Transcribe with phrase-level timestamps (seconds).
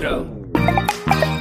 [0.00, 0.48] Intro.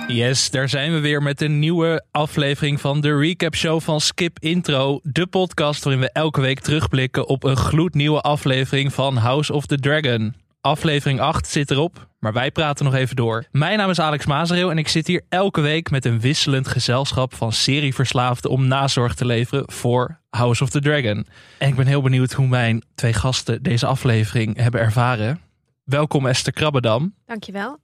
[0.07, 4.39] Yes, daar zijn we weer met een nieuwe aflevering van de Recap Show van Skip
[4.39, 4.99] Intro.
[5.03, 9.79] De podcast waarin we elke week terugblikken op een gloednieuwe aflevering van House of the
[9.79, 10.35] Dragon.
[10.61, 13.45] Aflevering 8 zit erop, maar wij praten nog even door.
[13.51, 17.33] Mijn naam is Alex Mazereel en ik zit hier elke week met een wisselend gezelschap
[17.33, 21.27] van serieverslaafden om nazorg te leveren voor House of the Dragon.
[21.57, 25.41] En ik ben heel benieuwd hoe mijn twee gasten deze aflevering hebben ervaren.
[25.83, 27.13] Welkom Esther Krabbedam.
[27.25, 27.79] Dankjewel.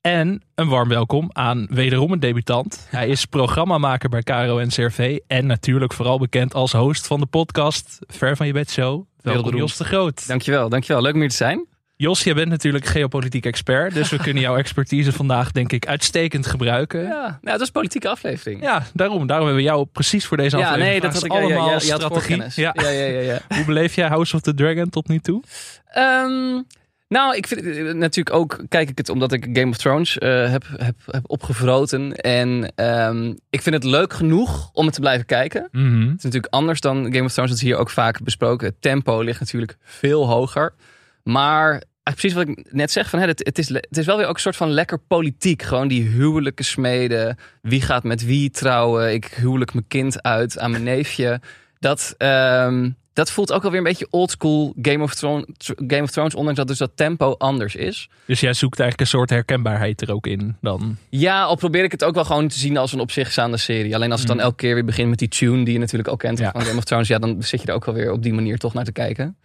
[0.00, 2.86] En een warm welkom aan wederom een debutant.
[2.90, 5.18] Hij is programmamaker bij Caro en CRV.
[5.26, 9.04] En natuurlijk vooral bekend als host van de podcast Ver van je bed show.
[9.22, 9.56] Welkom.
[9.56, 10.26] Jos de Groot.
[10.28, 11.02] Dankjewel, dankjewel.
[11.02, 11.66] Leuk om hier te zijn.
[11.96, 13.94] Jos, jij bent natuurlijk geopolitiek expert.
[13.94, 17.02] Dus we kunnen jouw expertise vandaag denk ik uitstekend gebruiken.
[17.02, 18.60] Ja, Ja, nou, dat is een politieke aflevering.
[18.92, 21.02] daarom, daarom hebben we jou precies voor deze Ja, aflevering.
[21.02, 22.42] nee, dat ja, ja, allemaal ja, strategie.
[22.54, 22.74] Ja.
[22.74, 23.40] Ja, ja, ja, ja.
[23.56, 25.42] Hoe beleef jij House of the Dragon tot nu toe?
[25.86, 26.62] Ehm,
[27.08, 30.50] nou, ik vind eh, natuurlijk ook, kijk ik het omdat ik Game of Thrones eh,
[30.50, 32.14] heb, heb, heb opgevroten.
[32.14, 35.68] En ehm, ik vind het leuk genoeg om het te blijven kijken.
[35.72, 36.00] Mhm.
[36.00, 38.66] Het is natuurlijk anders dan Game of Thrones, dat is hier ook vaak besproken.
[38.66, 40.74] Het tempo ligt natuurlijk veel hoger.
[41.22, 44.26] Maar precies wat ik net zeg, van, hè, het, het, is, het is wel weer
[44.26, 45.62] ook een soort van lekker politiek.
[45.62, 47.36] Gewoon die huwelijken smeden.
[47.62, 49.12] Wie gaat met wie trouwen?
[49.12, 51.40] Ik huwelijk mijn kind uit aan mijn neefje.
[51.78, 55.44] Dat, ehm, dat voelt ook alweer een beetje oldschool Game of Thrones,
[55.86, 58.08] Game of Thrones, ondanks dat dus dat tempo anders is.
[58.24, 60.96] Dus jij zoekt eigenlijk een soort herkenbaarheid er ook in dan.
[61.08, 63.56] Ja, al probeer ik het ook wel gewoon te zien als een op zich staande
[63.56, 63.94] serie.
[63.94, 66.18] Alleen als het dan elke keer weer begint met die tune die je natuurlijk ook
[66.18, 66.50] kent Ja.
[66.50, 68.58] van Game of Thrones, ja, dan zit je er ook wel weer op die manier
[68.58, 69.36] toch naar te kijken.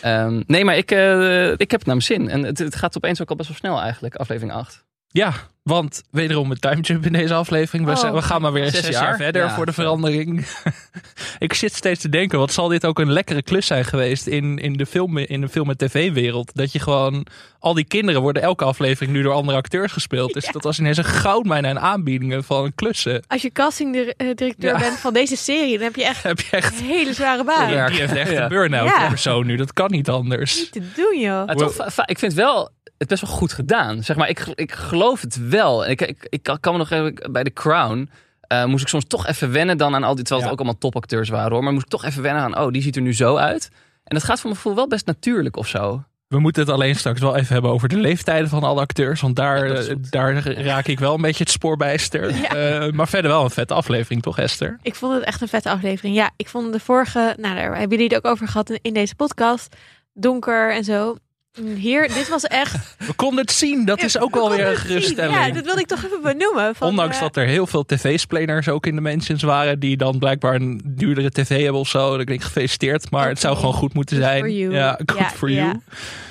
[0.00, 2.28] Ehm, nee, maar ik, eh, ik heb het naar mijn zin.
[2.28, 4.84] En het, het gaat opeens ook al best wel snel eigenlijk, aflevering 8.
[5.08, 5.32] Ja,
[5.66, 7.84] want wederom een time jump in deze aflevering.
[7.86, 7.98] We, Oh.
[7.98, 9.16] zijn- we gaan maar weer Zes zes, jaar, jaar?
[9.16, 10.46] verder Ja, voor de verandering.
[11.38, 14.58] ik zit steeds te denken, wat zal dit ook een lekkere klus zijn geweest in,
[14.58, 16.50] in de film, in de film- en tv-wereld.
[16.54, 17.26] Dat je gewoon,
[17.58, 20.32] al die kinderen worden elke aflevering nu door andere acteurs gespeeld.
[20.32, 23.22] Dus dat was ineens een goudmijn aan aanbiedingen van klussen.
[23.26, 24.78] Als je castingdirecteur Ja.
[24.78, 27.70] bent van deze serie, dan heb je echt Heb je echt, een hele zware baan.
[27.72, 27.88] Ja.
[27.88, 28.42] die heeft echt Ja.
[28.42, 29.08] een burn-out Ja.
[29.08, 29.56] persoon nu.
[29.56, 30.56] Dat kan niet anders.
[30.58, 31.48] Niet te doen, joh.
[31.48, 34.02] Toch, ik vind wel het best wel goed gedaan.
[34.02, 35.86] Zeg maar, ik, ik geloof het wel.
[35.86, 38.10] Ik, ik, ik kan me nog even bij The Crown.
[38.40, 40.24] eh, moest ik soms toch even wennen dan aan al die.
[40.24, 40.52] Terwijl het Ja.
[40.52, 41.62] ook allemaal topacteurs waren hoor.
[41.62, 42.58] Maar moest ik toch even wennen aan.
[42.58, 43.68] Oh, die ziet er nu zo uit.
[44.04, 46.02] En dat gaat voor mijn gevoel wel best natuurlijk of zo.
[46.28, 49.20] We moeten het alleen straks wel even hebben over de leeftijden van alle acteurs.
[49.20, 52.34] Want daar, Ja, eh, daar raak ik wel een beetje het spoor bij Esther.
[52.36, 52.48] Ja.
[52.48, 54.78] Eh, maar verder wel een vette aflevering, toch Esther?
[54.82, 56.14] Ik vond het echt een vette aflevering.
[56.16, 58.92] Ja, ik vond de vorige, nou daar hebben jullie het ook over gehad in, in
[58.94, 59.76] deze podcast.
[60.12, 61.16] Donker en zo.
[61.64, 62.96] Hier, dit was echt...
[62.98, 65.34] We konden het zien, dat is ook wel We weer een geruststelling.
[65.34, 66.74] Ja, dat wilde ik toch even benoemen.
[66.74, 70.18] Van, Ondanks eh, dat er heel veel tv-splaners ook in de mentions waren, die dan
[70.18, 72.08] blijkbaar een duurdere tv hebben of zo.
[72.08, 74.40] Dan denk ik gefeliciteerd, maar het zou gewoon goed moeten good zijn.
[74.40, 74.72] for you.
[74.72, 75.64] Ja, good Ja, for ja.
[75.64, 75.80] you.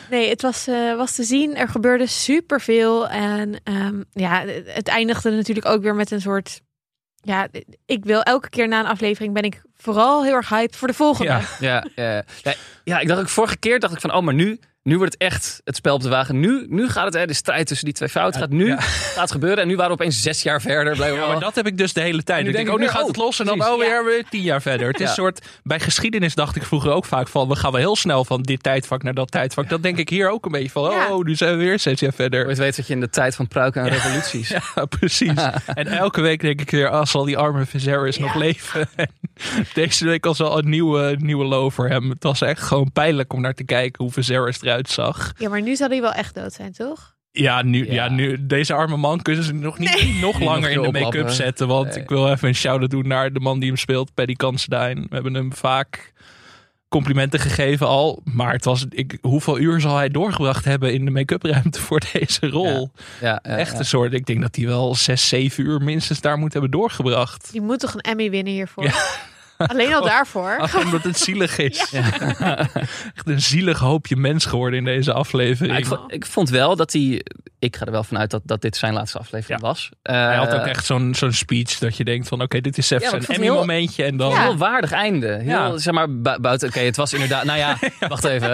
[0.09, 1.55] Nee, het was, eh, was te zien.
[1.55, 3.07] Er gebeurde superveel.
[3.07, 6.61] En ehm, ja, het eindigde natuurlijk ook weer met een soort...
[7.21, 7.47] Ja,
[7.85, 10.93] ik wil elke keer na een aflevering ben ik vooral heel erg hyped voor de
[10.93, 11.31] volgende.
[11.31, 11.41] Ja.
[11.59, 12.53] Ja, ja, ja.
[12.83, 15.21] ja, ik dacht ook vorige keer dacht ik van, oh, maar nu, nu wordt het
[15.21, 16.39] echt het spel op de wagen.
[16.39, 18.81] Nu, nu gaat het, hè, de strijd tussen die twee fouten gaat nu ja.
[19.17, 19.59] gaat gebeuren.
[19.59, 20.95] En nu waren we opeens zes jaar verder.
[20.95, 22.41] Blijven we Ja, maar dat heb ik dus de hele tijd.
[22.41, 24.23] Nu Ik denk, denk oh, nu gaat het oh, los en dan oh, weer, weer
[24.29, 24.87] tien jaar verder.
[24.87, 25.07] Het is Ja.
[25.07, 28.25] een soort, bij geschiedenis dacht ik vroeger ook vaak van, we gaan wel heel snel
[28.25, 29.69] van dit tijdvak naar dat tijdvak.
[29.69, 31.07] Dat denk ik hier ook een beetje van, Ja.
[31.11, 32.47] oh, nu zijn we weer zes jaar verder.
[32.47, 34.49] Ooit weet dat je in de tijd van pruiken en revoluties.
[34.75, 35.41] Ja, precies.
[35.65, 38.87] En elke week denk ik weer, als zal die arme Viserys nog leven.
[38.95, 39.09] En
[39.73, 42.09] deze week was al een nieuwe, nieuwe low voor hem.
[42.09, 45.33] Het was echt gewoon pijnlijk om naar te kijken hoe Viserys eruit zag.
[45.37, 47.13] Ja, maar nu zal hij wel echt dood zijn, toch?
[47.31, 47.93] Ja, nu, ja.
[47.93, 48.09] Ja.
[48.09, 51.33] nu, deze arme man kunnen ze nog niet nog langer nog in de make-up oplappen.
[51.33, 51.67] zetten.
[51.67, 52.03] Want Nee.
[52.03, 54.93] ik wil even een shout-out doen naar de man die hem speelt, Paddy Considine.
[55.09, 56.13] We hebben hem vaak
[56.89, 58.21] complimenten gegeven al.
[58.23, 62.01] Maar het was, ik, hoeveel uur zal hij doorgebracht hebben in de make-up ruimte voor
[62.13, 62.91] deze rol?
[63.21, 63.79] Ja, ja, Echt ja.
[63.79, 67.51] een soort, ik denk dat hij wel zes, zeven uur minstens daar moet hebben doorgebracht.
[67.51, 68.83] Die moet toch een Emmy winnen hiervoor?
[69.57, 69.65] Ja.
[69.65, 70.57] Alleen al daarvoor.
[70.59, 71.93] Ach, omdat het zielig is.
[73.15, 75.77] Echt een zielig hoopje mens geworden in deze aflevering.
[75.77, 77.25] Ik, vond, ik vond wel dat hij.
[77.59, 79.67] Ik ga er wel vanuit dat, dat dit zijn laatste aflevering Ja.
[79.67, 79.89] was.
[80.01, 82.89] hij had Eh, ook echt zo'n zo'n speech dat je denkt van oké, dit is
[82.89, 84.29] Ja, even ik een Emmy-momentje en dan...
[84.31, 84.41] Ja.
[84.41, 85.27] Heel waardig einde.
[85.27, 85.77] Heel, Ja.
[85.77, 86.67] Zeg maar, bu- buiten.
[86.67, 87.43] Oké, het was inderdaad.
[87.43, 88.51] Nou ja, wacht even.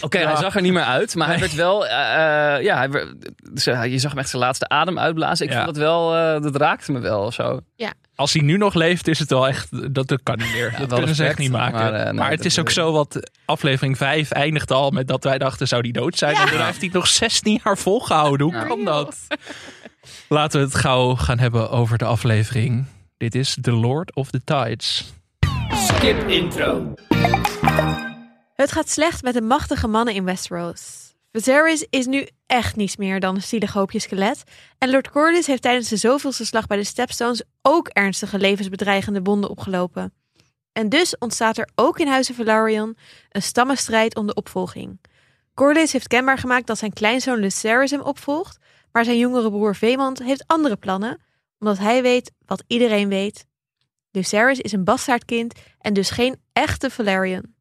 [0.00, 0.26] Oké, Ja.
[0.32, 1.86] hij zag er niet meer uit, maar hij werd wel.
[1.86, 3.08] eh, eh, ja, hij werd,
[3.54, 5.46] ze- je zag hem echt zijn laatste adem uitblazen.
[5.46, 5.62] Ik Ja.
[5.64, 6.16] vond dat wel.
[6.16, 7.60] eh, dat raakte me wel of zo.
[8.14, 9.55] Als hij nu nog leeft, is het wel echt...
[9.70, 10.74] Dat, dat kan niet meer.
[10.78, 11.78] dat kunnen ze echt niet maken.
[11.78, 13.30] maar, Maar, eh, nee, het is ook zo wat...
[13.44, 16.34] Aflevering 5 eindigt al met dat wij dachten, zou die dood zijn?
[16.34, 16.40] Ja.
[16.40, 18.46] En daarna heeft hij nog 16 jaar volgehouden.
[18.46, 18.64] Hoe Ja.
[18.64, 19.16] kan dat?
[20.28, 22.84] Laten we het gauw gaan hebben over de aflevering.
[23.16, 25.12] Dit is The Lord of the Tides.
[25.74, 26.94] Skip intro.
[28.54, 31.05] Het gaat slecht met de machtige mannen in Westeros.
[31.36, 34.42] Viserys is nu echt niets meer dan een zielig hoopje skelet.
[34.78, 39.50] En Lord Corlys heeft tijdens de zoveelste slag bij de Stepstones ook ernstige levensbedreigende wonden
[39.50, 40.12] opgelopen.
[40.72, 42.96] En dus ontstaat er ook in Huizen Velaryon
[43.28, 45.00] een stammenstrijd om de opvolging.
[45.54, 48.58] Corlys heeft kenbaar gemaakt dat zijn kleinzoon Lucerys hem opvolgt,
[48.92, 51.20] maar zijn jongere broer Veemond heeft andere plannen,
[51.58, 53.46] omdat hij weet wat iedereen weet.
[54.10, 57.55] Lucerys is een bastaardkind en dus geen echte Velaryon.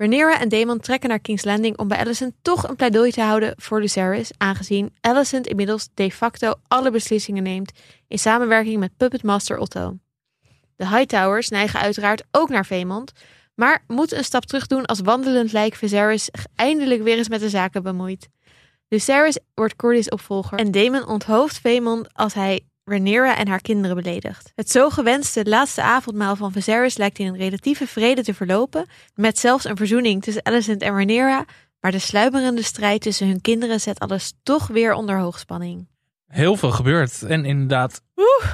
[0.00, 3.54] Rhaenyra en Daemon trekken naar King's Landing om bij Alicent toch een pleidooi te houden
[3.56, 7.72] voor Lucerys, aangezien Alicent inmiddels de facto alle beslissingen neemt
[8.08, 9.98] in samenwerking met Puppet Master Otto.
[10.76, 13.12] De Hightowers neigen uiteraard ook naar Veemond,
[13.54, 17.48] maar moeten een stap terug doen als wandelend lijk Viserys eindelijk weer eens met de
[17.48, 18.28] zaken bemoeit.
[18.88, 24.52] Lucerys wordt Corlys opvolger en Daemon onthoofdt Veemond als hij Rhaenyra en haar kinderen beledigt.
[24.54, 29.38] Het zo gewenste laatste avondmaal van Viserys lijkt in een relatieve vrede te verlopen, met
[29.38, 31.44] zelfs een verzoening tussen Alicent en Rhaenyra,
[31.80, 35.86] maar de sluimerende strijd tussen hun kinderen zet alles toch weer onder hoogspanning.
[36.26, 37.22] Heel veel gebeurt.
[37.22, 38.02] En inderdaad,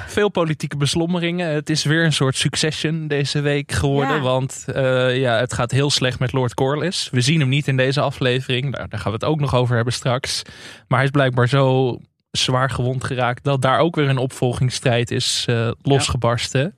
[0.07, 1.49] veel politieke beslommeringen.
[1.49, 4.15] Het is weer een soort succession deze week geworden.
[4.15, 4.21] Ja.
[4.21, 7.09] Want eh, ja, het gaat heel slecht met Lord Corlys.
[7.11, 8.75] We zien hem niet in deze aflevering.
[8.75, 10.41] Daar, daar gaan we het ook nog over hebben straks.
[10.87, 11.97] Maar hij is blijkbaar zo
[12.43, 13.43] zwaar gewond geraakt...
[13.43, 16.73] dat daar ook weer een opvolgingsstrijd is eh, losgebarsten.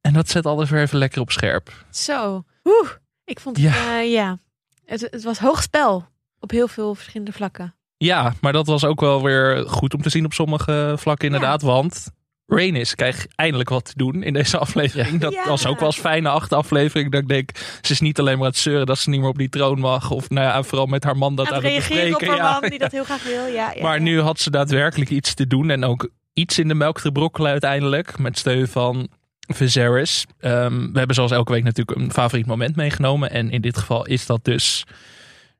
[0.00, 1.84] En dat zet alles weer even lekker op scherp.
[1.90, 2.90] Zo, Oeh,
[3.24, 3.74] ik vond het, Ja.
[3.74, 4.38] ja, ja.
[4.84, 6.06] Het, het was hoog spel
[6.40, 7.74] op heel veel verschillende vlakken.
[7.96, 11.62] Ja, maar dat was ook wel weer goed om te zien op sommige vlakken inderdaad.
[11.62, 12.10] Want
[12.46, 15.20] Rhaenys krijgt eindelijk wat te doen in deze aflevering.
[15.20, 15.48] Dat Ja.
[15.48, 17.12] was ook wel eens fijne achte aflevering.
[17.12, 17.50] Dat ik denk,
[17.80, 19.78] ze is niet alleen maar aan het zeuren dat ze niet meer op die troon
[19.78, 20.10] mag.
[20.10, 22.58] Of nou ja, vooral met haar man dat Aan aan het reageren op haar Ja.
[22.60, 23.46] man die dat heel graag wil.
[23.46, 24.02] Ja, ja, Maar ja.
[24.02, 25.70] nu had ze daadwerkelijk iets te doen.
[25.70, 28.18] En ook iets in de melk te brokkelen uiteindelijk.
[28.18, 29.08] Met steun van
[29.54, 30.26] Viserys.
[30.40, 33.30] Ehm, we hebben zoals elke week natuurlijk een favoriet moment meegenomen.
[33.30, 34.84] En in dit geval is dat dus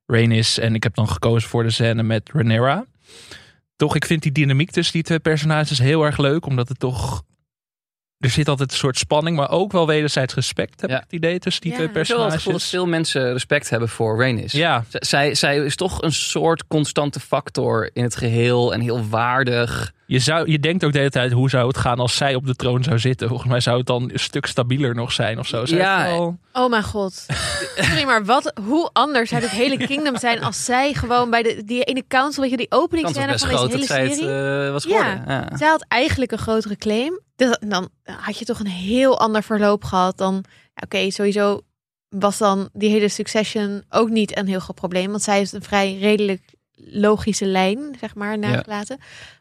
[0.06, 0.58] Rhaenys.
[0.58, 2.84] En ik heb dan gekozen voor de scène met Rhaenyra.
[3.76, 6.46] Toch, ik vind die dynamiek tussen die twee personages heel erg leuk.
[6.46, 7.22] Omdat het toch...
[8.18, 10.96] Er zit altijd een soort spanning, maar ook wel wederzijds respect, heb Ja.
[10.96, 11.76] ik het idee, tussen die Ja.
[11.76, 12.68] twee Ik Ik heb wel het gevoel dat personages.
[12.70, 12.86] veel
[13.20, 14.52] mensen respect hebben voor Rhaenys.
[14.52, 19.08] Ja, Z- Zij, zij is toch een soort constante factor in het geheel en heel
[19.08, 19.92] waardig.
[20.06, 22.46] Je, zou, je denkt ook de hele tijd, hoe zou het gaan als zij op
[22.46, 23.28] de troon zou zitten?
[23.28, 25.64] Volgens mij zou het dan een stuk stabieler nog zijn of zo.
[25.66, 26.04] Zij Ja.
[26.04, 27.26] wel- Oh mijn god.
[27.76, 31.62] Sorry, maar wat, hoe anders zou dit hele kingdom zijn als zij gewoon bij de,
[31.64, 34.64] die ene council, weet je, die openingsscène van deze groot hele dat zij het serie.
[34.66, 35.02] eh, was Ja.
[35.04, 35.34] geworden.
[35.50, 35.56] Ja.
[35.56, 37.20] Zij had eigenlijk een grotere claim.
[37.36, 40.34] Dus dan had je toch een heel ander verloop gehad dan...
[40.74, 41.60] ja, Oké, sowieso
[42.08, 45.10] was dan die hele succession ook niet een heel groot probleem.
[45.10, 46.42] Want zij heeft een vrij redelijk
[46.74, 48.98] logische lijn, zeg maar, nagelaten.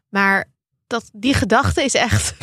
[0.10, 0.46] Maar
[0.88, 2.34] dat, die gedachte is echt...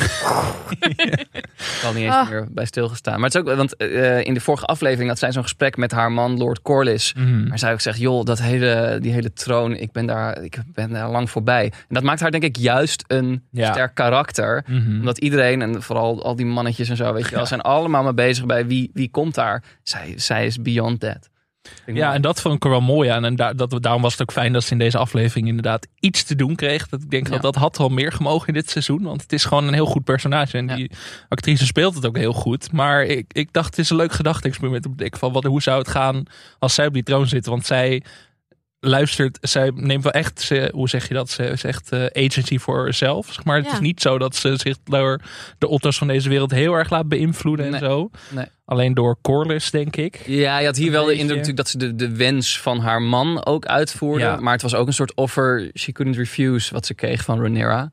[1.59, 2.29] Ik had niet eens Ah.
[2.29, 3.15] meer bij stilgestaan.
[3.21, 5.91] Maar het is ook, want eh, in de vorige aflevering had zij zo'n gesprek met
[5.93, 7.15] haar man, Lord Corlys.
[7.15, 7.49] Mhm.
[7.49, 10.91] Maar zij ook zegt, joh, dat hele, die hele troon, ik ben, daar, ik ben
[10.91, 11.65] daar lang voorbij.
[11.65, 13.73] En dat maakt haar denk ik juist een Ja.
[13.73, 14.65] sterk karakter.
[14.67, 14.99] Mhm.
[14.99, 18.15] Omdat iedereen, en vooral al die mannetjes en zo, weet je wel, zijn allemaal mee
[18.15, 19.63] bezig bij wie, wie komt daar.
[19.83, 21.31] Zij, zij is beyond that.
[21.87, 23.25] Ja, en dat vond ik er wel mooi aan.
[23.25, 26.23] En daar, dat, daarom was het ook fijn dat ze in deze aflevering inderdaad iets
[26.25, 26.89] te doen kreeg.
[26.89, 27.33] Dat ik denk Ja.
[27.33, 29.03] dat dat had wel meer gemogen in dit seizoen.
[29.03, 30.59] Want het is gewoon een heel goed personage.
[30.59, 30.75] En Ja.
[30.77, 30.91] die
[31.29, 32.73] actrice speelt het ook heel goed.
[32.73, 34.87] Maar ik, ik dacht, het is een leuk gedachte-experiment.
[35.19, 36.23] van wat, hoe zou het gaan
[36.59, 37.47] als zij op die troon zit?
[37.47, 38.03] Want zij
[38.85, 41.31] luistert, zij neemt wel echt, ze, hoe zeg je dat?
[41.31, 43.27] Ze is echt eh, agency voor zichzelf.
[43.33, 43.57] Zeg maar.
[43.57, 43.73] Het Ja.
[43.73, 45.21] is niet zo dat ze zich door
[45.59, 47.81] de Otto's van deze wereld heel erg laat beïnvloeden Nee.
[47.81, 48.11] en zo.
[48.31, 48.47] Nee.
[48.65, 50.23] Alleen door Corlys, denk ik.
[50.27, 53.03] Ja, je had hier wel de indruk natuurlijk dat ze de, de wens van haar
[53.03, 54.25] man ook uitvoerde.
[54.25, 54.37] Ja.
[54.37, 57.77] Maar het was ook een soort offer she couldn't refuse wat ze kreeg van Rhaenyra.
[57.77, 57.91] Nou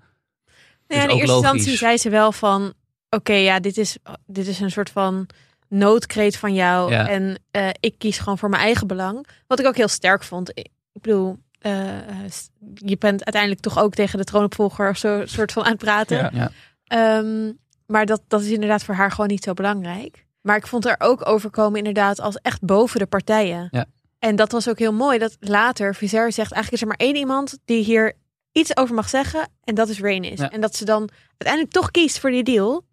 [0.87, 1.49] ja, in eerste logisch.
[1.51, 2.73] instantie zei ze wel van...
[3.09, 5.27] Oké, ja, dit is, dit is een soort van
[5.67, 6.91] noodkreet van jou.
[6.91, 7.07] Ja.
[7.07, 9.27] En eh, ik kies gewoon voor mijn eigen belang.
[9.47, 10.51] Wat ik ook heel sterk vond.
[10.99, 12.31] Ik bedoel, eh, eh,
[12.73, 14.89] je bent uiteindelijk toch ook tegen de troonopvolger...
[14.89, 16.17] of zo soort van aan het praten.
[16.17, 16.29] Ja.
[16.33, 16.51] Ja.
[16.83, 17.51] Ehm,
[17.85, 20.25] maar dat, dat is inderdaad voor haar gewoon niet zo belangrijk.
[20.41, 23.67] Maar ik vond er ook overkomen inderdaad als echt boven de partijen.
[23.71, 23.85] Ja.
[24.19, 25.17] En dat was ook heel mooi.
[25.17, 28.13] Dat later Viser zegt, eigenlijk is er maar één iemand die hier
[28.51, 29.49] iets over mag zeggen.
[29.63, 30.39] En dat is Rhaenys.
[30.39, 30.49] Ja.
[30.49, 32.85] En dat ze dan uiteindelijk toch kiest voor die deal.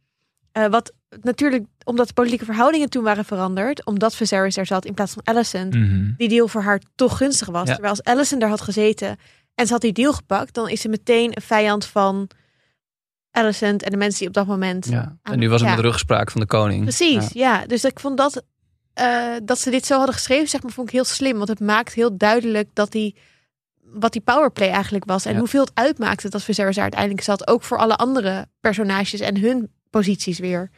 [0.52, 0.92] Eh, wat
[1.22, 3.84] natuurlijk, omdat de politieke verhoudingen toen waren veranderd.
[3.86, 5.74] Omdat Viserys er zat in plaats van Alicent.
[5.74, 6.10] Mhm.
[6.16, 7.66] Die deal voor haar toch gunstig was.
[7.66, 7.72] Ja.
[7.72, 9.16] Terwijl als Alicent daar had gezeten
[9.54, 10.54] en ze had die deal gepakt.
[10.54, 12.28] Dan is ze meteen een vijand van
[13.30, 15.16] Alicent en de mensen die op dat moment Ja.
[15.22, 15.76] En nu was het Ja.
[15.76, 16.82] met rugspraak van de koning.
[16.82, 17.58] Precies, Ja.
[17.60, 17.66] ja.
[17.66, 18.42] Dus ik vond dat,
[18.92, 21.36] eh, dat ze dit zo hadden geschreven, zeg maar, vond ik heel slim.
[21.36, 23.16] Want het maakt heel duidelijk dat die,
[23.82, 25.24] wat die powerplay eigenlijk was.
[25.24, 25.38] En Ja.
[25.38, 27.46] hoeveel het uitmaakte dat Viserys daar uiteindelijk zat.
[27.48, 30.70] Ook voor alle andere personages en hun posities weer.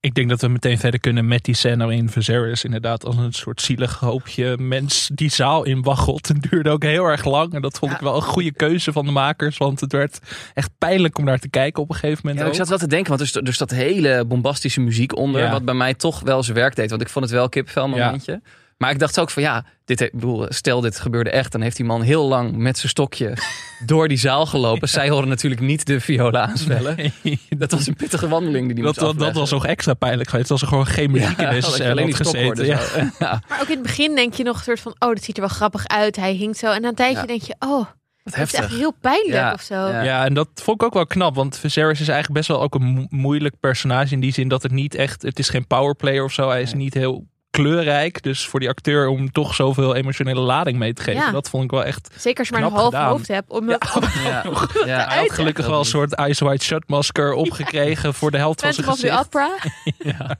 [0.00, 2.64] Ik denk dat we meteen verder kunnen met die scène in Viserys.
[2.64, 6.28] Inderdaad, als een soort zielig hoopje mens die zaal inwaggelt.
[6.28, 7.52] Het duurde ook heel erg lang.
[7.52, 7.96] En dat vond Ja.
[7.96, 9.56] ik wel een goede keuze van de makers.
[9.56, 10.18] Want het werd
[10.54, 12.42] echt pijnlijk om naar te kijken op een gegeven moment.
[12.42, 15.40] Ja, ik zat wel te denken, want er er staat hele bombastische muziek onder.
[15.42, 15.50] Ja.
[15.50, 16.90] Wat bij mij toch wel zijn werk deed.
[16.90, 18.40] Want ik vond het wel een kipvel momentje.
[18.78, 21.52] Maar ik dacht ook van ja, dit, ik bedoel, stel dit gebeurde echt.
[21.52, 23.32] Dan heeft die man heel lang met zijn stokje
[23.86, 24.88] door die zaal gelopen.
[24.88, 26.96] Zij horen natuurlijk niet de viola aanspellen.
[26.96, 29.94] Nee, Dat was een pittige wandeling die die dat, moest dat, dat was nog extra
[29.94, 30.50] pijnlijk geweest.
[30.50, 32.66] Als er gewoon geen muziek in deze dat je scène alleen die gezeten.
[32.66, 32.80] Ja.
[33.18, 35.34] Ja, Maar ook in het begin denk je nog een soort van, oh, dat ziet
[35.36, 36.16] er wel grappig uit.
[36.16, 36.72] Hij hinkt zo.
[36.72, 37.26] En na een tijdje Ja.
[37.26, 37.86] denk je, oh,
[38.24, 39.74] dat is echt heel pijnlijk Ja, of zo.
[39.74, 40.02] ja.
[40.02, 41.34] Ja, en dat vond ik ook wel knap.
[41.34, 44.14] Want Viserys is eigenlijk best wel ook een mo- moeilijk personage.
[44.14, 45.22] In die zin dat het niet echt...
[45.22, 46.48] Het is geen powerplayer of zo.
[46.48, 46.82] Hij is Nee.
[46.82, 47.26] niet heel
[47.62, 48.22] kleurrijk.
[48.22, 51.20] Dus voor die acteur om toch zoveel emotionele lading mee te geven.
[51.20, 51.30] Ja.
[51.30, 52.10] Dat vond ik wel echt...
[52.16, 53.08] Zeker als je maar een half gedaan.
[53.08, 53.50] hoofd hebt.
[53.50, 53.78] Om Ja.
[54.24, 54.44] Ja,
[54.86, 55.08] ja.
[55.08, 58.72] Hij had gelukkig wel een soort Eyes Wide Shut masker opgekregen voor de helft van
[58.72, 59.18] zijn gezicht.
[59.18, 59.50] Opera.
[59.98, 60.36] Ja.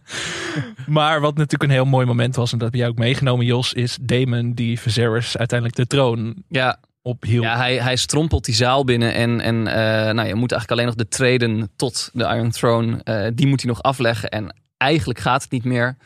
[0.86, 3.72] Maar wat natuurlijk een heel mooi moment was, en dat heb jij ook meegenomen, Jos,
[3.72, 7.44] is Damon die Viserys uiteindelijk de troon ja, ophield.
[7.44, 10.86] Ja, hij, hij strompelt die zaal binnen en, en eh, nou, je moet eigenlijk alleen
[10.86, 14.28] nog de treden tot de Iron Throne, eh, die moet hij nog afleggen.
[14.28, 15.96] En eigenlijk gaat het niet meer.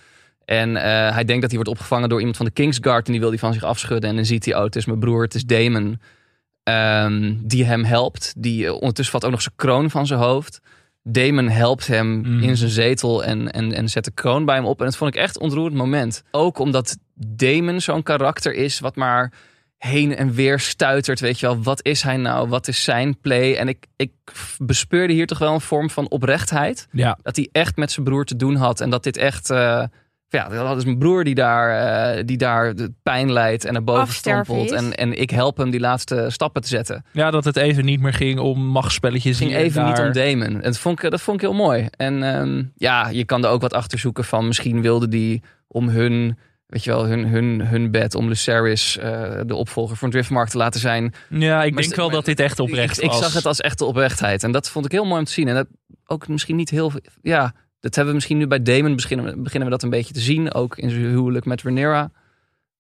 [0.53, 0.83] En eh,
[1.15, 3.39] hij denkt dat hij wordt opgevangen door iemand van de Kingsguard en die wil hij
[3.39, 4.11] van zich afschudden.
[4.11, 6.01] En dan ziet hij, oh, het is mijn broer, het is Damon,
[6.63, 8.35] ehm, die hem helpt.
[8.37, 10.61] Die eh, ondertussen valt ook nog zijn kroon van zijn hoofd.
[11.03, 12.43] Damon helpt hem Mm.
[12.43, 14.79] in zijn zetel en, en, en zet de kroon bij hem op.
[14.79, 16.23] En dat vond ik echt een ontroerend moment.
[16.31, 19.33] Ook omdat Damon zo'n karakter is wat maar
[19.79, 21.21] heen en weer stuitert.
[21.21, 22.49] Weet je wel, wat is hij nou?
[22.49, 23.57] Wat is zijn play?
[23.57, 24.13] En ik, ik
[24.59, 26.89] bespeurde hier toch wel een vorm van oprechtheid.
[26.93, 28.81] Ja, Dat hij echt met zijn broer te doen had.
[28.81, 29.51] En dat dit echt...
[29.51, 29.85] eh,
[30.33, 31.71] ja, dat is mijn broer die daar,
[32.17, 34.65] eh, die daar de pijn leidt en naar boven stompelt.
[34.65, 34.71] is.
[34.71, 37.05] En, en ik help hem die laatste stappen te zetten.
[37.13, 39.39] ja, dat het even niet meer ging om machtsspelletjes.
[39.39, 40.07] Het ging even niet daar.
[40.07, 40.43] om Damon.
[40.55, 41.89] En dat vond ik, dat vond ik heel mooi.
[41.97, 45.89] En ehm, ja, je kan er ook wat achter zoeken van misschien wilde die om
[45.89, 50.49] hun, weet je wel, hun, hun, hun bed, om Lucerys, eh, de opvolger van Driftmark
[50.49, 51.15] te laten zijn.
[51.29, 53.19] Ja, ik Maar denk wel maar dat dit echt oprecht ik, ik was.
[53.19, 54.43] zag het als echte oprechtheid.
[54.43, 55.49] En dat vond ik heel mooi om te zien.
[55.49, 55.67] En dat
[56.07, 59.69] ook misschien niet heel, ja, dat hebben we misschien nu bij Damon beginnen, we- beginnen
[59.69, 60.55] we dat een beetje te zien.
[60.55, 62.11] Ook in zijn huwelijk met Rhaenyra.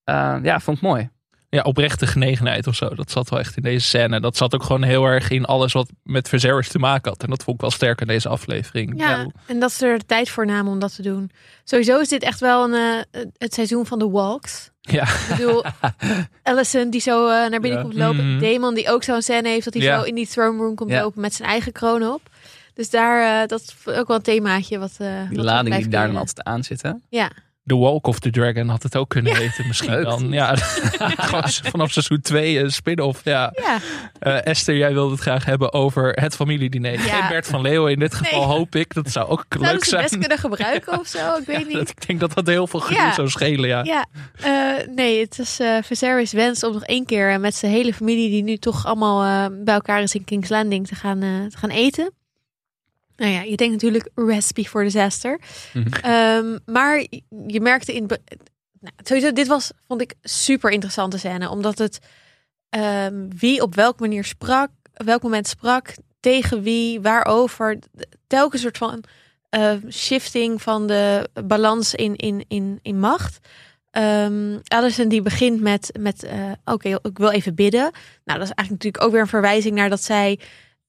[0.04, 1.10] Eh, ja, vond ik mooi.
[1.48, 2.88] Ja, oprechte genegenheid of zo.
[2.94, 4.20] Dat zat wel echt in deze scène.
[4.20, 7.22] Dat zat ook gewoon heel erg in alles wat met Viserys te maken had.
[7.22, 8.92] En dat vond ik wel sterk in deze aflevering.
[9.00, 11.30] Ja, en dat ze er tijd voor namen om dat te doen.
[11.64, 14.70] Sowieso is dit echt wel een, eh, het seizoen van de walks.
[14.80, 15.02] Ja.
[15.02, 15.64] Ik bedoel,
[16.42, 17.80] Allison die zo eh, naar binnen Ja.
[17.82, 18.34] komt lopen.
[18.36, 18.40] Mhm.
[18.52, 19.98] Damon die ook zo'n scène heeft dat hij Ja.
[19.98, 21.00] zo in die throne room komt Ja.
[21.00, 22.20] lopen met zijn eigen kroon op.
[22.74, 25.68] Dus daar, eh, dat is ook wel een themaatje wat eh Die wat lading die
[25.68, 26.82] blijft daar dan altijd aan zit.
[26.82, 26.90] Hè?
[27.08, 27.30] Ja,
[27.66, 30.04] The Walk of the Dragon had het ook kunnen heten misschien Leuk.
[30.04, 30.30] dan.
[30.32, 30.56] Ja,
[31.72, 33.24] vanaf seizoen 2 een spin-off.
[33.24, 33.52] Ja.
[33.56, 33.78] ja.
[34.18, 36.92] Eh, Esther, jij wilde het graag hebben over het familiediner.
[36.92, 36.98] Ja.
[36.98, 38.48] Geen Bert van Leeuwen in dit geval, Nee.
[38.56, 38.94] hoop ik.
[38.94, 40.20] Dat zou ook Zouden leuk ze het zijn.
[40.20, 41.34] best kunnen gebruiken of zo?
[41.36, 41.76] Ik weet Ja, niet.
[41.76, 43.12] dat, ik denk dat dat heel veel gedoe Ja.
[43.14, 43.84] zou schelen, ja.
[43.84, 44.06] Ja,
[44.42, 47.94] eh, nee, het is eh Viserys wens om nog één keer eh, met zijn hele
[47.94, 51.28] familie die nu toch allemaal eh, bij elkaar is in King's Landing te gaan, eh,
[51.48, 52.12] te gaan eten.
[53.16, 55.40] Nou ja, je denkt natuurlijk recipe for disaster.
[55.72, 55.92] Mhm.
[55.92, 56.98] Ehm, maar
[57.46, 58.06] je- merkte in...
[58.80, 61.48] Nou, sowieso, dit was, vond ik, super interessante scène.
[61.50, 61.98] Omdat het
[62.68, 67.78] ehm, wie op welke manier sprak, op welk moment sprak, tegen wie, waarover.
[68.26, 69.04] Telkens soort van
[69.48, 73.38] eh, shifting van de balans in, in, in, in macht.
[73.90, 77.80] Ehm Allison die begint met, met eh, oké, ik wil even bidden.
[78.24, 80.38] Nou, dat is eigenlijk natuurlijk ook weer een verwijzing naar dat zij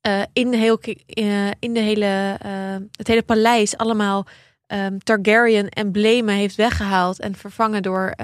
[0.03, 4.25] eh, in, heel, eh, in de hele, eh, het hele paleis allemaal
[4.67, 8.15] ehm, Targaryen emblemen heeft weggehaald en vervangen door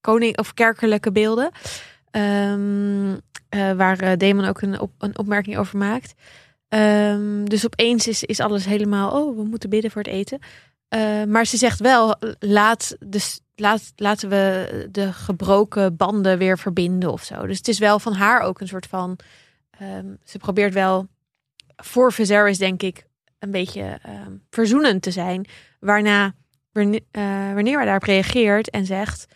[0.00, 1.50] koning of kerkelijke beelden.
[2.10, 3.12] Ehm,
[3.48, 6.14] eh, waar Damon ook een, op, een opmerking over maakt.
[6.68, 10.38] Ehm, dus opeens is, is alles helemaal, oh, we moeten bidden voor het eten.
[11.28, 17.22] Maar ze zegt wel, laat dus, laat, laten we de gebroken banden weer verbinden of
[17.22, 17.46] zo.
[17.46, 19.18] Dus het is wel van haar ook een soort van,
[19.78, 21.08] ehm, ze probeert wel
[21.76, 23.06] voor Viserys denk ik
[23.38, 25.46] een beetje ehm, verzoenend te zijn.
[25.80, 26.34] Waarna
[26.72, 29.26] wanneer, eh, wanneer hij daarop reageert en zegt,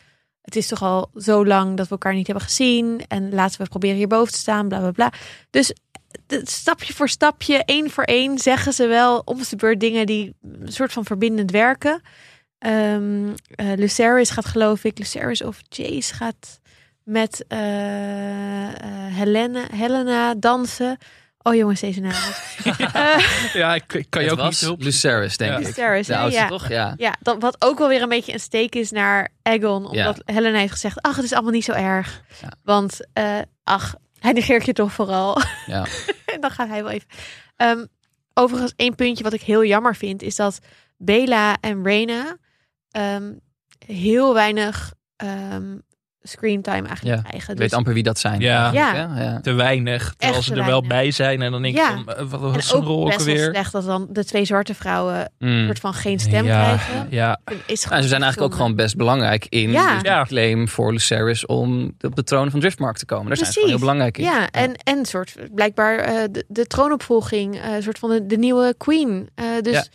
[0.42, 3.68] het is toch al zo lang dat we elkaar niet hebben gezien en laten we
[3.68, 5.12] proberen hierboven te staan, bla bla bla.
[5.50, 5.72] Dus
[6.42, 10.72] stapje voor stapje, één voor één, zeggen ze wel om de beurt dingen die een
[10.72, 12.00] soort van verbindend werken.
[12.58, 16.60] Ehm eh, Lucerys gaat geloof ik, Lucerys of Jace gaat
[17.08, 20.98] met eh, eh, Helena, Helena dansen.
[21.42, 22.12] Oh jongens, deze naam.
[23.52, 24.82] Ja, ik, ik kan je Het ook was niet hulp.
[24.82, 25.58] Lucerys, denk Ja.
[25.58, 25.64] ik.
[25.66, 26.48] Lucerys, De oudste, ja.
[26.48, 26.68] toch?
[26.68, 26.94] Ja.
[26.96, 29.86] Ja, dat, wat ook wel weer een beetje een steek is naar Egon.
[29.86, 32.22] Omdat Helena heeft gezegd, ach, het is allemaal niet zo erg.
[32.42, 32.52] Ja.
[32.62, 35.40] Want, eh, ach, hij negeert je toch vooral.
[35.66, 35.86] Ja.
[36.34, 37.08] en dan gaat hij wel even.
[37.56, 37.84] Ehm,
[38.34, 40.58] overigens één puntje wat ik heel jammer vind, is dat
[40.96, 42.36] Bela en Reyna
[42.90, 43.32] ehm,
[43.86, 45.76] heel weinig ehm
[46.22, 47.48] screentime eigenlijk Ja, krijgen.
[47.56, 48.40] Dus, weet amper wie dat zijn.
[48.40, 48.70] Ja.
[48.72, 49.40] Ja.
[49.42, 50.08] Te weinig.
[50.16, 50.88] Terwijl Echt ze er wel weinig.
[50.88, 51.42] bij zijn.
[51.42, 51.88] En dan denk Ja.
[51.88, 53.44] ik van, eh, wat en was ook rol best wel weer?
[53.52, 55.64] slecht dat dan de twee zwarte vrouwen Mm.
[55.66, 57.06] soort van geen stem ja, krijgen.
[57.10, 59.92] ja, Is Nou, ze zijn eigenlijk ook gewoon best belangrijk in Ja.
[59.92, 60.24] dus die Ja.
[60.24, 63.26] claim voor Lucerys om op de troon van Driftmark te komen.
[63.26, 64.24] Daar zijn ze gewoon heel belangrijk in.
[64.24, 68.74] Ja, en, en soort blijkbaar eh, de, de troonopvolging, eh soort van de, de nieuwe
[68.78, 69.28] queen.
[69.34, 69.90] Eh, dus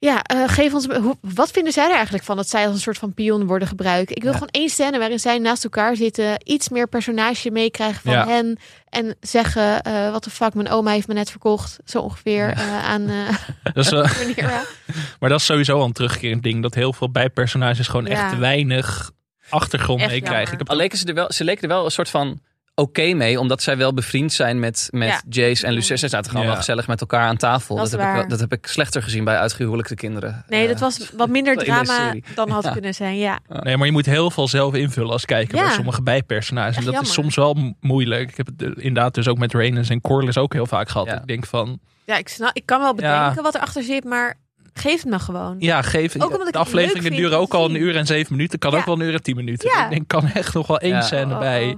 [0.00, 0.22] Ja.
[0.22, 0.86] eh, geef ons.
[0.86, 3.68] Hoe, wat vinden zij er eigenlijk van dat zij als een soort van pion worden
[3.68, 4.10] gebruikt?
[4.10, 4.38] Ik wil Ja.
[4.38, 8.26] gewoon één scène waarin zij naast elkaar zitten, iets meer personage meekrijgen van Ja.
[8.26, 12.48] hen en zeggen: eh wat de fuck, mijn oma heeft me net verkocht, zo ongeveer
[12.48, 12.54] Ja.
[12.54, 13.28] eh, aan eh
[13.74, 13.90] dat is,
[15.20, 16.62] maar dat is sowieso al een terugkerend ding.
[16.62, 18.10] Dat heel veel bijpersonages gewoon Ja.
[18.12, 19.10] echt te weinig
[19.50, 20.30] achtergrond meekrijgen.
[20.30, 20.52] jammer.
[20.52, 22.40] Ik heb Al leken ze er wel, ze leken er wel een soort van
[22.78, 25.20] oké mee, omdat zij wel bevriend zijn met, met Ja.
[25.28, 26.00] Jace en Lucerys.
[26.00, 26.48] Ze zaten gewoon Ja.
[26.50, 27.76] wel gezellig met elkaar aan tafel.
[27.76, 30.44] Dat heb ik, dat heb ik slechter gezien bij uitgehuwelijkte kinderen.
[30.48, 32.70] Nee, dat was wat minder drama dan had Ja.
[32.72, 33.16] kunnen zijn.
[33.18, 35.64] Ja, Nee, maar je moet heel veel zelf invullen als kijker Ja.
[35.64, 36.76] bij sommige bijpersonages.
[36.86, 38.30] En dat is soms wel mo- moeilijk.
[38.30, 41.06] Ik heb het eh, inderdaad dus ook met Rhaenys en Corlys ook heel vaak gehad.
[41.06, 41.14] Ja.
[41.20, 42.94] Ik denk van, ja ik, snap, ik kan wel Ja.
[42.94, 44.34] bedenken wat erachter zit, maar
[44.72, 45.56] geef het me gewoon.
[45.58, 46.16] ja, geef...
[46.20, 48.58] Ook omdat ik de afleveringen duren ook al een uur en zeven minuten.
[48.58, 48.78] Kan Ja.
[48.78, 49.70] ook wel een uur en tien minuten.
[49.74, 49.84] Ja.
[49.84, 51.00] Ik denk, kan echt nog wel één Ja.
[51.02, 51.76] scène Oh, bij.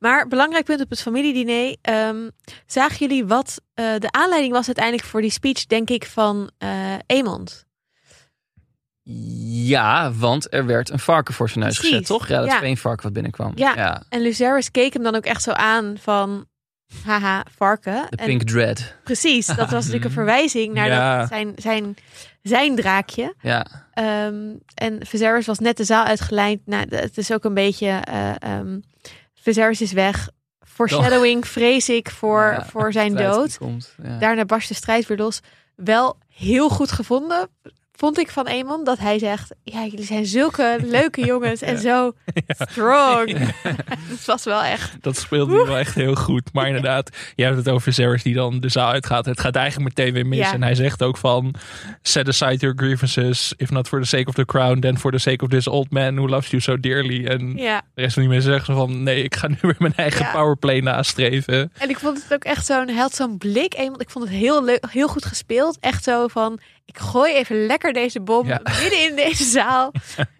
[0.00, 1.76] Maar belangrijk punt op het familiediner.
[1.82, 2.28] ehm
[2.66, 6.50] zagen jullie wat eh, de aanleiding was uiteindelijk voor die speech, denk ik, van
[7.06, 7.68] Emond?
[9.48, 11.90] Ja, want er werd een varken voor zijn neus Precies.
[11.92, 12.28] gezet, toch?
[12.28, 12.62] Ja, dat Ja.
[12.62, 13.52] één varken wat binnenkwam.
[13.54, 13.72] Ja.
[13.76, 14.02] ja.
[14.08, 16.46] En Lucerys keek hem dan ook echt zo aan van,
[17.04, 18.06] haha, varken.
[18.10, 18.94] De Pink Dread.
[19.04, 21.18] Precies, dat was natuurlijk een verwijzing naar Ja.
[21.18, 21.94] dat, zijn, zijn,
[22.42, 23.34] zijn draakje.
[23.40, 23.66] Ja.
[23.94, 26.60] Ehm, en Viserys was net de zaal uitgelijnd.
[26.66, 27.86] Nou, het is ook een beetje...
[27.88, 28.78] eh ehm
[29.40, 30.28] Viserys is weg.
[30.60, 33.58] Foreshadowing, vrees ik, voor, Ja, voor zijn dood.
[33.58, 33.94] Komt.
[34.02, 34.18] Ja.
[34.18, 35.40] Daarna barst de strijd weer los.
[35.74, 37.48] Wel heel goed gevonden,
[38.00, 38.84] vond ik van Eamon.
[38.84, 42.12] Dat hij zegt, ja, jullie zijn zulke leuke jongens en zo
[42.68, 43.36] strong.
[44.10, 44.96] Het was wel echt...
[45.00, 46.52] Dat speelde hij wel echt heel goed.
[46.52, 49.24] Maar inderdaad, je hebt het over Ceres die dan de zaal uitgaat.
[49.24, 50.38] Het gaat eigenlijk meteen weer mis.
[50.38, 50.52] Ja.
[50.52, 51.54] En hij zegt ook van...
[52.02, 53.52] Set aside your grievances.
[53.56, 55.90] If not for the sake of the crown, then for the sake of this old
[55.90, 57.26] man who loves you so dearly.
[57.26, 59.02] En Ja, de rest van die mensen zeggen van...
[59.02, 61.72] Nee, ik ga nu weer mijn eigen powerplay nastreven.
[61.78, 62.88] en ik vond het ook echt zo'n...
[62.88, 63.74] Hij had zo'n blik.
[63.74, 65.78] Ik vond het heel, leuk, heel goed gespeeld.
[65.80, 66.60] Echt zo van,
[66.94, 68.60] ik gooi even lekker deze bom Ja.
[68.80, 69.92] midden in deze zaal.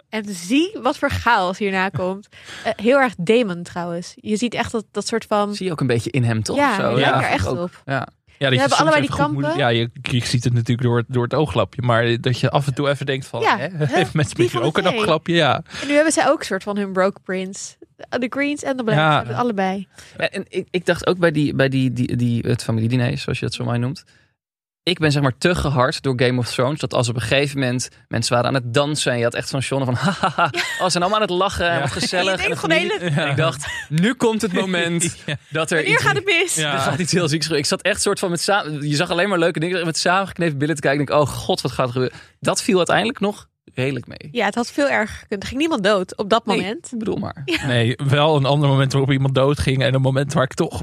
[0.09, 2.29] En zie wat voor chaos hierna komt.
[2.65, 4.13] Eh, heel erg Damon trouwens.
[4.17, 5.55] Je ziet echt dat, dat soort van...
[5.55, 6.57] Zie je ook een beetje in hem, toch?
[6.57, 7.59] Ja, Zo, lijkt er echt ook.
[7.59, 7.83] op.
[7.85, 8.07] Ja.
[8.39, 9.57] Ja, dat je hebben allebei die moet- kampen.
[9.57, 11.83] ja, je, je ziet het natuurlijk door, door het ooglapje.
[11.83, 13.41] Maar dat je af en toe even denkt van...
[13.41, 14.99] Ja, hè, heeft mensen met van ook een twee.
[14.99, 15.35] oglapje?
[15.35, 15.63] Ja.
[15.81, 17.75] En nu hebben zij ook een soort van hun broke prince.
[18.09, 19.29] De greens en de blacks.
[19.29, 19.35] Ja.
[19.37, 19.89] allebei.
[20.19, 23.39] Ja, En ik, ik dacht ook bij, die, bij die, die, die, het familiediner, zoals
[23.39, 24.05] je dat zo mooi noemt.
[24.91, 26.81] Ik ben zeg maar te gehard door Game of Thrones.
[26.81, 29.13] Dat als op een gegeven moment mensen waren aan het dansen.
[29.13, 30.45] En je had echt zo'n Sean van hahaha.
[30.53, 32.47] Oh, ze zijn allemaal aan het lachen en wat gezellig.
[32.47, 35.37] En hele- ik dacht, nu komt het moment Ja.
[35.51, 36.55] dat er iets, gaat het mis?
[36.55, 36.73] Ja.
[36.73, 37.59] er gaat iets heel zieks gebeuren.
[37.59, 38.89] Ik zat echt soort van met samen.
[38.89, 41.01] Je zag alleen maar leuke dingen met samengeknepen billen te kijken.
[41.01, 42.19] Ik denk, oh god, wat gaat er gebeuren?
[42.41, 44.29] Dat viel uiteindelijk nog redelijk mee.
[44.33, 45.43] Ja, het had veel erger gekund.
[45.43, 46.89] Er ging niemand dood op dat Nee, moment.
[46.93, 47.43] ik bedoel maar.
[47.67, 49.83] Nee, wel een ander moment waarop iemand doodging.
[49.83, 50.83] En een moment waar ik toch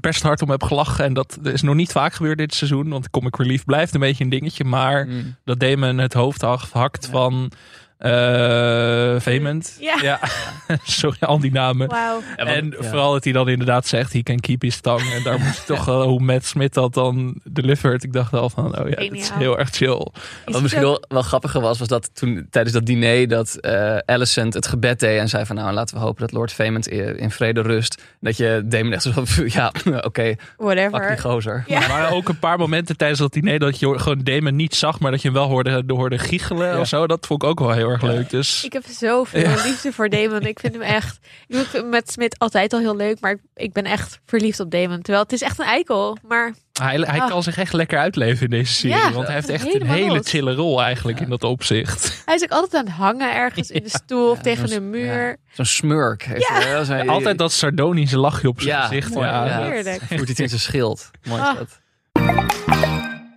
[0.00, 1.04] best hard om heb gelachen.
[1.04, 2.88] En dat is nog niet vaak gebeurd dit seizoen.
[2.88, 4.64] Want Comic Relief blijft een beetje een dingetje.
[4.64, 5.36] Maar Mm.
[5.44, 7.10] dat Damon het hoofd hakt Ja.
[7.10, 7.50] van
[7.98, 9.76] eh Vement.
[9.80, 10.20] Ja.
[10.84, 11.88] Sorry, al die namen.
[12.36, 12.88] En ja.
[12.88, 15.12] vooral dat hij dan inderdaad zegt, he can keep his tongue.
[15.14, 18.02] En daar moest toch wel, hoe Matt Smith dat dan delivered.
[18.04, 20.06] Ik dacht al van, oh ja, dit is heel erg chill.
[20.44, 24.54] Wat misschien wel, wel grappiger was, was dat toen tijdens dat diner dat eh Alicent
[24.54, 27.30] het gebed deed en zei van nou laten we hopen dat Lord Vement in in
[27.30, 28.02] vrede rust.
[28.20, 31.18] Dat je Damon echt zo van ja oké, pak die Whatever.
[31.18, 31.64] gozer.
[31.66, 31.82] Ja.
[31.82, 35.00] Er waren ook een paar momenten tijdens dat diner dat je gewoon Damon niet zag,
[35.00, 36.80] maar dat je hem wel hoorde, hoorde giechelen Ja.
[36.80, 37.06] of zo.
[37.06, 38.30] Dat vond ik ook wel heel erg leuk.
[38.30, 39.54] Dus Ik heb zoveel Ja.
[39.64, 40.40] liefde voor Damon.
[40.42, 41.18] Ik vind hem echt...
[41.46, 43.20] Ik vind hem met Smit altijd al heel leuk.
[43.20, 45.02] Maar ik, ben echt verliefd op Damon.
[45.02, 46.16] Terwijl het is echt een eikel.
[46.28, 47.28] Maar hij, hij Ah.
[47.28, 48.96] kan zich echt lekker uitleven in deze serie.
[48.96, 50.28] Ja, want hij heeft echt een hele los.
[50.28, 51.24] chille rol eigenlijk Ja.
[51.24, 52.22] in dat opzicht.
[52.24, 55.28] hij is ook altijd aan het hangen ergens in de stoel of tegen een muur.
[55.28, 55.36] ja.
[55.52, 56.22] Zo'n smurk.
[56.22, 56.48] Heeft
[56.88, 59.14] hij, Altijd dat sardonische lachje op zijn Ja, gezicht.
[59.14, 59.46] mooi, ja.
[59.46, 59.62] ja.
[59.70, 59.98] Heerlijk.
[59.98, 61.10] Voert hij het in zijn schild.
[61.28, 61.56] Mooi is Ah.
[61.56, 61.78] dat.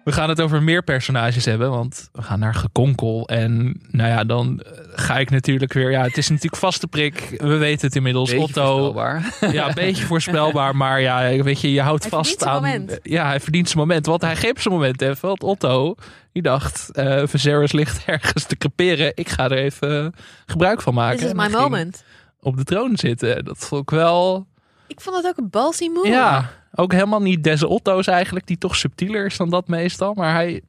[0.04, 3.28] We gaan het over meer personages hebben, want we gaan naar gekonkel.
[3.28, 5.92] En nou ja, dan eh, ga ik natuurlijk weer.
[5.92, 7.36] Ja, het is natuurlijk vaste prik.
[7.38, 8.30] We weten het inmiddels.
[8.30, 8.62] Beetje Otto.
[8.78, 9.38] voorspelbaar.
[9.54, 10.76] Ja, een beetje voorspelbaar.
[10.76, 12.54] Maar ja, weet je, je houdt Hij vast aan.
[12.54, 13.00] moment.
[13.04, 14.06] Ja, hij verdient zijn moment.
[14.06, 15.28] Want hij greep zijn moment even.
[15.28, 15.96] Want Otto,
[16.32, 19.12] die dacht, eh Viserys ligt ergens te creperen.
[19.16, 20.14] Ik ga er even
[20.46, 21.18] gebruik van maken.
[21.20, 22.04] This is ging moment.
[22.42, 23.46] Op de troon zitten.
[23.46, 24.48] Dat vond ik wel.
[24.88, 26.08] Ik vond dat ook een ballsy move.
[26.08, 30.14] Ja, Ook helemaal niet Des Otto's eigenlijk, die toch subtieler is dan dat meestal.
[30.14, 30.62] Maar hij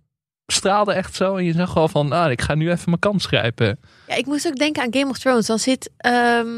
[0.46, 1.36] straalde echt zo.
[1.36, 3.78] En je zag wel van, ah, ik ga nu even mijn kans grijpen.
[4.06, 5.46] Ja, ik moest ook denken aan Game of Thrones.
[5.46, 6.48] Dan zit ehm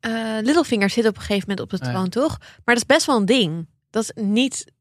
[0.00, 1.92] eh, Littlefinger zit op een gegeven moment op de Ja.
[1.92, 2.38] troon, toch?
[2.38, 3.68] Maar dat is best wel een ding.
[3.90, 4.72] Dat is niet,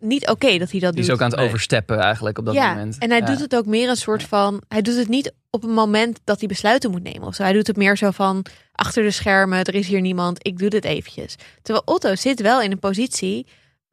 [0.00, 1.14] niet oké dat hij dat Die is doet.
[1.16, 1.46] ook aan het Nee.
[1.48, 2.98] oversteppen eigenlijk op dat ja, moment.
[2.98, 3.26] en hij Ja.
[3.26, 4.62] doet het ook meer een soort van.
[4.68, 7.42] Hij doet het niet op een moment dat hij besluiten moet nemen of zo.
[7.42, 9.64] Hij doet het meer zo van achter de schermen.
[9.64, 10.46] Er is hier niemand.
[10.46, 11.34] Ik doe dit eventjes.
[11.62, 13.46] Terwijl Otto zit wel in een positie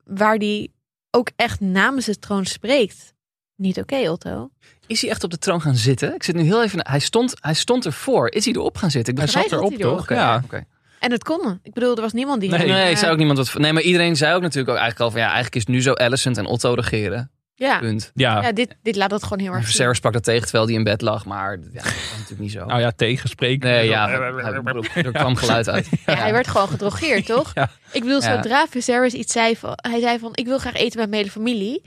[0.04, 0.68] waar hij
[1.12, 3.14] ook echt namens de troon spreekt.
[3.56, 4.50] Niet oké, Otto.
[4.88, 6.16] Is hij echt op de troon gaan zitten?
[6.16, 6.88] Ik zit nu heel even...
[6.90, 8.30] Hij stond, hij stond ervoor.
[8.32, 9.14] Is hij erop gaan zitten?
[9.14, 10.10] Ik Hij begrijp- zat hij erop, erop toch?
[10.18, 10.42] Ja.
[10.46, 10.66] oké.
[11.02, 11.60] En het kon.
[11.64, 12.50] Ik bedoel, er was niemand die.
[12.50, 12.68] Nee.
[12.68, 13.54] Nee, eh, zei ook niemand wat...
[13.62, 15.20] Nee, maar iedereen zei ook natuurlijk ook eigenlijk al van...
[15.20, 17.32] Ja, eigenlijk is het nu zo Alicent en Otto regeren.
[17.56, 18.12] Ja, Punt.
[18.14, 19.74] Ja, ja dit, dit laat dat gewoon heel erg zien.
[19.76, 21.26] Sarah sprak dat tegen terwijl hij in bed lag.
[21.26, 22.66] Maar ja, dat was natuurlijk niet zo.
[22.66, 23.70] nou ja, tegenspreken.
[23.70, 24.10] Nee, ja.
[24.10, 25.90] hij- Er kwam geluid uit.
[26.06, 27.52] Ja, hij werd gewoon gedrogeerd, toch?
[27.54, 27.70] Ja.
[27.92, 29.74] Ik bedoel, zodra Viserys iets zei van...
[29.76, 31.82] Hij zei van, ik wil graag eten met mijn hele familie.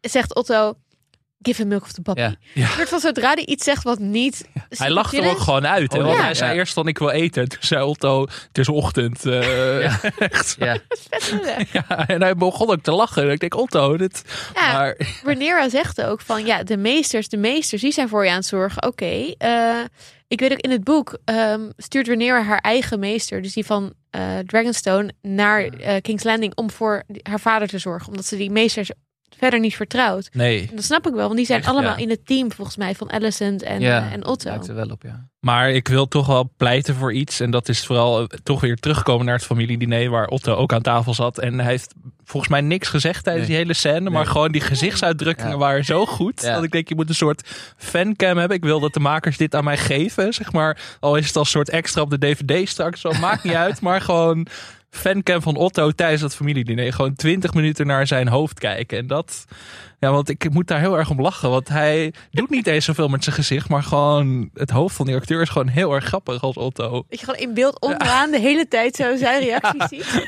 [0.00, 0.74] Zegt Otto,
[1.42, 2.20] give him milk of the puppy.
[2.20, 2.34] Ja.
[2.54, 2.62] Ja.
[2.62, 4.48] Een soort van, zodra hij iets zegt wat niet...
[4.68, 5.92] Hij lachte er ook gewoon uit.
[5.92, 5.98] Hè?
[5.98, 6.24] Oh, Want ja.
[6.24, 6.56] hij zei Ja.
[6.56, 7.48] eerst van ik wil eten.
[7.48, 9.26] Toen zei Otto, het is ochtend.
[9.26, 10.00] eh, Ja.
[10.18, 10.56] echt.
[11.72, 12.06] Ja.
[12.06, 13.30] en hij begon ook te lachen.
[13.30, 14.22] Ik denk, Otto, dit...
[14.54, 18.30] Ja, Maar Rhaenyra zegt ook van, ja, de meesters, de meesters, die zijn voor je
[18.30, 18.82] aan het zorgen.
[18.86, 19.80] Oké, eh,
[20.28, 23.92] ik weet ook in het boek ehm, stuurt Rhaenyra haar eigen meester, dus die van
[24.10, 28.50] eh, Dragonstone, naar eh, King's Landing om voor haar vader te zorgen, omdat ze die
[28.50, 28.90] meesters
[29.38, 30.28] verder niet vertrouwt.
[30.32, 30.66] nee.
[30.70, 32.02] En dat snap ik wel, want die zijn Echt, allemaal ja.
[32.02, 34.48] in het team volgens mij van Alicent en, Ja, eh, en Otto.
[34.50, 35.26] Lijkt er wel op, ja.
[35.40, 37.40] Maar ik wil toch wel pleiten voor iets.
[37.40, 40.82] En dat is vooral eh, toch weer terugkomen naar het familiediner waar Otto ook aan
[40.82, 41.38] tafel zat.
[41.38, 43.56] En hij heeft volgens mij niks gezegd tijdens Nee.
[43.56, 44.10] die hele scène.
[44.10, 45.58] Maar gewoon die gezichtsuitdrukkingen Ja.
[45.58, 46.42] waren zo goed.
[46.42, 46.54] Ja.
[46.54, 48.56] Dat ik denk, je moet een soort fancam hebben.
[48.56, 50.32] Ik wil dat de makers dit aan mij geven.
[50.32, 53.00] Zeg maar, al is het als soort extra op de dvd straks.
[53.00, 53.80] Zo, maakt niet uit.
[53.80, 54.46] Maar gewoon
[54.98, 56.92] fancam van Otto tijdens dat familiediner.
[56.92, 58.98] Gewoon twintig minuten naar zijn hoofd kijken.
[58.98, 59.44] En dat...
[60.00, 61.50] Ja, want ik moet daar heel erg om lachen.
[61.50, 63.68] Want hij doet niet eens zoveel met zijn gezicht.
[63.68, 66.90] Maar gewoon het hoofd van die acteur is gewoon heel erg grappig als Otto.
[67.08, 70.06] Dat je gewoon in beeld onderaan de hele tijd zo zijn reacties ziet.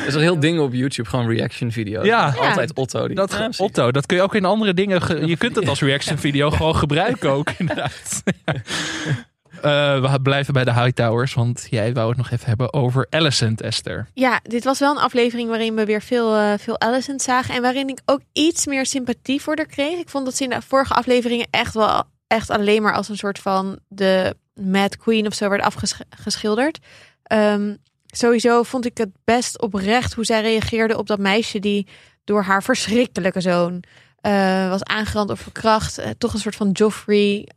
[0.00, 2.06] Er is een heel ding op YouTube, gewoon reaction video's.
[2.06, 2.34] Ja.
[2.38, 3.06] Altijd Otto.
[3.06, 3.38] Die, Dat.
[3.56, 5.02] Otto, dat kun je ook in andere dingen.
[5.02, 8.22] ge- je kunt het als reaction video gewoon gebruiken ook, inderdaad.
[9.62, 13.60] Eh, we blijven bij de Hightowers, want jij wou het nog even hebben over Alicent,
[13.60, 14.06] Esther.
[14.14, 17.54] Ja, dit was wel een aflevering waarin we weer veel, eh veel Alicent zagen.
[17.54, 19.98] En waarin ik ook iets meer sympathie voor haar kreeg.
[19.98, 23.16] Ik vond dat ze in de vorige afleveringen echt wel echt alleen maar als een
[23.16, 25.62] soort van de Mad Queen of zo werd
[26.10, 26.78] afgeschilderd.
[27.22, 27.74] Ehm,
[28.06, 31.86] sowieso vond ik het best oprecht hoe zij reageerde op dat meisje die
[32.24, 33.82] door haar verschrikkelijke zoon
[34.20, 36.00] eh, was aangerand of verkracht.
[36.18, 37.48] Toch een soort van Joffrey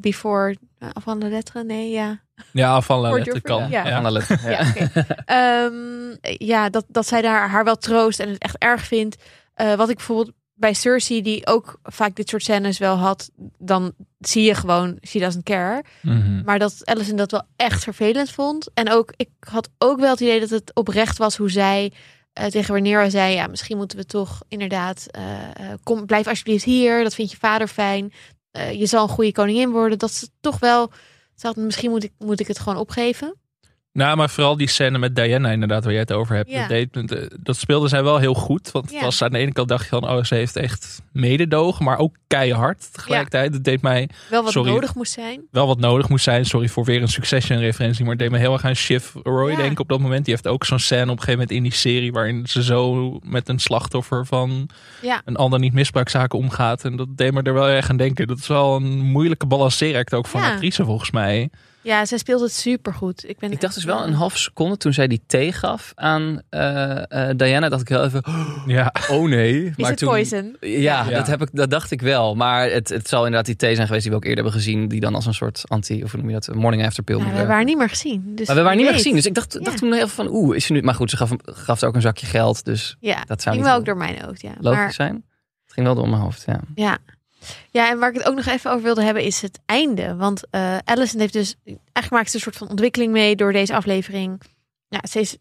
[0.00, 0.56] before
[0.94, 1.66] van de letteren.
[1.66, 2.20] Nee, ja.
[2.52, 3.70] Ja, van La Voor Lette Joffrey, kan.
[3.70, 3.86] ja.
[3.86, 3.94] Ja.
[3.94, 4.50] Van de letter.
[4.50, 4.64] Ja.
[5.24, 9.16] Ehm, ja dat, dat zij daar haar wel troost en het echt erg vindt.
[9.54, 13.92] Eh, wat ik bijvoorbeeld bij Cersei, die ook vaak dit soort scènes wel had, dan
[14.18, 15.84] zie je gewoon, she doesn't care.
[16.02, 16.42] Mhm.
[16.44, 18.70] Maar dat Alison dat wel echt vervelend vond.
[18.74, 21.92] En ook, ik had ook wel het idee dat het oprecht was hoe zij
[22.38, 26.64] eh, tegen Rhaenyra zei, ja, misschien moeten we toch inderdaad, eh, eh, kom, blijf alsjeblieft
[26.64, 28.12] hier, dat vindt je vader fijn.
[28.58, 29.98] Eh, je zal een goede koningin worden.
[29.98, 30.90] Dat ze toch wel,
[31.54, 33.34] misschien moet ik, moet ik het gewoon opgeven.
[33.98, 36.50] Nou, maar vooral die scène met Diana inderdaad, waar jij het over hebt.
[36.50, 36.68] Ja.
[36.90, 38.70] Dat, dat speelde zij wel heel goed.
[38.70, 39.00] Want het Ja.
[39.00, 42.16] was aan de ene kant dacht je van, oh, ze heeft echt mededogen, maar ook
[42.26, 43.54] keihard tegelijkertijd.
[43.54, 44.70] Het deed mij Wel wat Sorry.
[44.72, 45.40] nodig moest zijn.
[45.50, 46.44] wel wat nodig moest zijn.
[46.44, 49.56] Sorry voor weer een Succession-referentie, maar het deed me heel erg aan Shiv Roy Ja.
[49.56, 50.24] denken op dat moment.
[50.24, 53.12] Die heeft ook zo'n scène op een gegeven moment in die serie waarin ze zo
[53.24, 54.68] met een slachtoffer van
[55.24, 56.84] een ander niet misbruikzaken omgaat.
[56.84, 58.26] En dat deed me er wel erg aan denken.
[58.26, 61.50] Dat is wel een moeilijke balanceeract ook een actrice volgens mij.
[61.82, 63.28] Ja, zij speelt het supergoed.
[63.28, 66.40] Ik, ben Ik dacht dus wel een half seconde toen zij die thee gaf aan
[66.48, 68.22] eh, eh, Diana, dacht ik heel even,
[68.66, 69.64] Ja, oh nee.
[69.64, 70.56] Is maar het toen, poison?
[70.60, 71.10] Ja, Ja.
[71.10, 72.34] Dat, heb ik, dat dacht ik wel.
[72.34, 74.88] Maar het, het zal inderdaad die thee zijn geweest die we ook eerder hebben gezien,
[74.88, 77.24] die dan als een soort anti, of hoe noem je dat, morning after pill Ja,
[77.24, 78.32] moet we haar niet meer gezien.
[78.34, 79.14] Dus Maar we waren niet meer gezien.
[79.14, 79.60] Dus ik dacht, Ja.
[79.60, 80.82] dacht toen heel van, oeh, is ze nu...
[80.82, 82.64] Maar goed, ze gaf, gaf ze ook een zakje geld.
[82.64, 84.40] Dus Ja, dat zou ging niet wel ook door mijn hoofd.
[84.40, 84.52] Ja.
[84.60, 85.14] logisch Maar, zijn.
[85.64, 86.60] Het ging wel door mijn hoofd, ja.
[86.74, 86.98] ja.
[87.70, 90.16] Ja, en waar ik het ook nog even over wilde hebben is het einde.
[90.16, 91.54] Want eh Alison heeft dus...
[91.64, 94.40] Eigenlijk maakt ze een soort van ontwikkeling mee door deze aflevering.
[94.88, 95.36] Ja, ze is...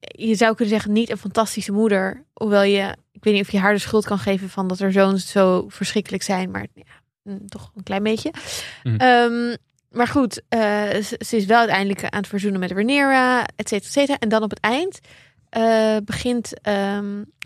[0.00, 2.24] Je zou kunnen zeggen niet een fantastische moeder.
[2.32, 2.96] Hoewel je...
[3.12, 5.68] Ik weet niet of je haar de schuld kan geven van dat haar zoons zo
[5.68, 6.50] verschrikkelijk zijn.
[6.50, 8.32] Maar ja, mm, toch een klein beetje.
[8.82, 8.96] Mhm.
[8.96, 9.56] Ehm,
[9.90, 10.60] maar goed, eh,
[10.94, 14.18] ze, ze is wel uiteindelijk aan het verzoenen met Rhaenyra, et cetera, et cetera.
[14.18, 15.00] En dan op het eind
[15.48, 16.52] eh, begint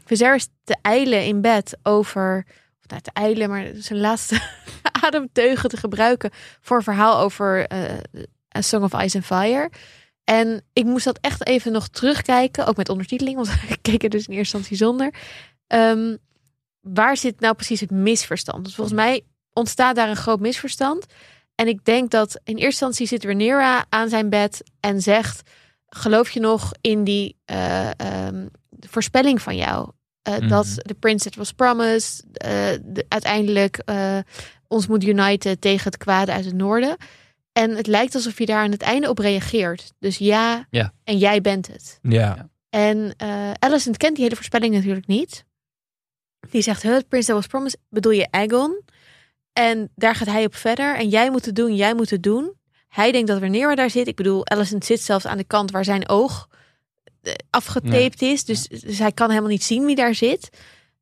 [0.05, 2.47] Viserys te eilen in bed over...
[2.93, 4.41] Nou, te eilen, maar zijn laatste
[5.05, 6.31] ademteugen te gebruiken...
[6.61, 7.99] voor een verhaal over eh
[8.57, 9.71] A Song of Ice and Fire.
[10.25, 14.27] En ik moest dat echt even nog terugkijken, ook met ondertiteling, want ik keek dus
[14.27, 15.15] in eerste instantie zonder.
[15.67, 16.17] Ehm,
[16.81, 18.65] waar zit nou precies het misverstand?
[18.65, 21.07] Dus volgens mij ontstaat daar een groot misverstand.
[21.55, 25.51] En ik denk dat in eerste instantie zit Rhaenyra aan zijn bed en zegt:
[25.87, 28.47] geloof je nog in die eh, ehm,
[28.81, 29.91] voorspelling van jou?
[30.29, 30.49] Uh, Mhm.
[30.49, 32.51] Dat de prince that was promised eh,
[32.83, 34.19] de- uiteindelijk eh,
[34.69, 36.97] ons moet uniten tegen het kwade uit het noorden.
[37.53, 39.93] En het lijkt alsof je daar aan het einde op reageert.
[39.99, 40.93] Dus ja, Ja.
[41.05, 41.99] en jij bent het.
[42.03, 42.49] Ja.
[42.71, 45.45] En eh Alicent kent die hele voorspelling natuurlijk niet.
[46.51, 48.81] Die zegt, Prince that was promised, bedoel je Aegon?
[49.53, 50.97] En daar gaat hij op verder.
[50.97, 52.55] En jij moet het doen, jij moet het doen.
[52.89, 54.07] Hij denkt dat Rhaenyra daar zit.
[54.07, 56.49] Ik bedoel, Alicent zit zelfs aan de kant waar zijn oog
[57.23, 58.45] eh, afgetaped is.
[58.45, 60.51] Dus, dus hij kan helemaal niet zien wie daar zit.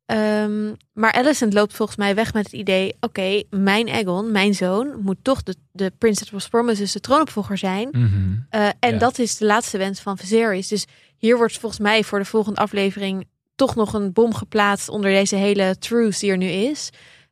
[0.05, 2.95] Ehm, maar Alicent loopt volgens mij weg met het idee...
[2.99, 5.01] oké, mijn Aegon, mijn zoon...
[5.01, 7.89] moet toch de, de Prince that was promised, dus de troonopvolger zijn.
[7.91, 8.31] Mhm.
[8.51, 8.97] Uh, en Ja.
[8.97, 10.67] dat is de laatste wens van Viserys.
[10.67, 10.85] Dus
[11.17, 15.35] hier wordt volgens mij voor de volgende aflevering toch nog een bom geplaatst onder deze
[15.35, 16.89] hele truce die er nu is.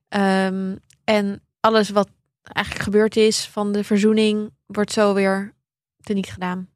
[0.07, 2.09] Ehm, en alles wat
[2.43, 5.53] eigenlijk gebeurd is van de verzoening wordt zo weer
[6.03, 6.69] teniet gedaan.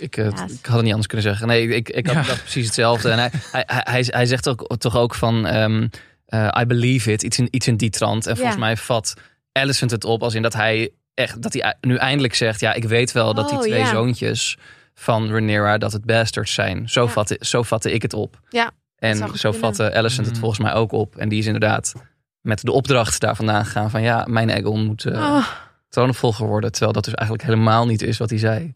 [0.00, 0.30] Ik, eh, Ja.
[0.30, 1.46] ik had het niet anders kunnen zeggen.
[1.46, 2.34] Nee, ik, ik had Ja.
[2.34, 3.10] precies hetzelfde.
[3.10, 3.30] En hij,
[3.66, 5.46] hij, hij, zegt ook, toch ook van...
[5.46, 5.88] ehm,
[6.26, 7.22] eh, I believe it.
[7.22, 8.26] Iets in, iets in die trant.
[8.26, 9.14] En volgens mij vat
[9.52, 11.42] Alicent het op als in dat hij echt...
[11.42, 12.60] Dat hij nu eindelijk zegt...
[12.60, 13.86] Ja, ik weet wel dat die Oh, twee ja.
[13.90, 14.58] zoontjes
[14.94, 15.78] van Rhaenyra...
[15.78, 16.88] dat het bastards zijn.
[16.88, 17.08] Zo, Ja.
[17.08, 18.40] vatte, zo vatte ik het op.
[18.48, 19.54] Ja, En zo kunnen.
[19.54, 20.40] vatte Alicent het Mhm.
[20.40, 21.16] volgens mij ook op.
[21.16, 21.92] En die is inderdaad
[22.40, 24.02] met de opdracht daar vandaan gegaan van...
[24.02, 25.46] Ja, mijn Aegon moet eh Oh,
[25.88, 26.70] troonopvolger worden.
[26.72, 28.74] Terwijl dat dus eigenlijk helemaal niet is wat hij zei.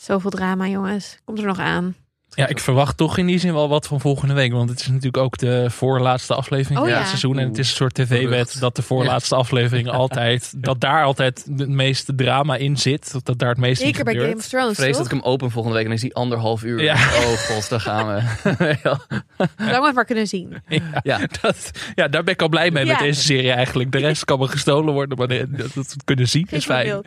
[0.00, 1.18] Zoveel drama, jongens.
[1.24, 1.94] Komt er nog aan.
[2.38, 4.52] Ja, ik verwacht toch in die zin wel wat van volgende week.
[4.52, 6.98] Want het is natuurlijk ook de voorlaatste aflevering Oh, van ja.
[6.98, 7.38] het seizoen.
[7.38, 10.52] En het is een soort tv-wet dat de voorlaatste aflevering altijd...
[10.56, 13.12] dat daar altijd het meeste drama in zit.
[13.14, 14.14] Of dat daar het meeste Zeker bij.
[14.14, 16.62] Game of Thrones, vrees dat ik hem open volgende week en dan is die anderhalf
[16.64, 16.82] uur.
[16.82, 16.94] Ja.
[16.94, 18.22] Oh god, daar gaan we.
[18.82, 19.00] Ja.
[19.56, 20.56] Lang we het maar kunnen zien.
[20.68, 21.20] Ja, Ja.
[21.40, 23.92] dat, ja, daar ben ik al blij mee met deze serie eigenlijk.
[23.92, 26.64] De rest kan me gestolen worden, maar dat, dat we het kunnen zien Geen is
[26.64, 27.02] fijn.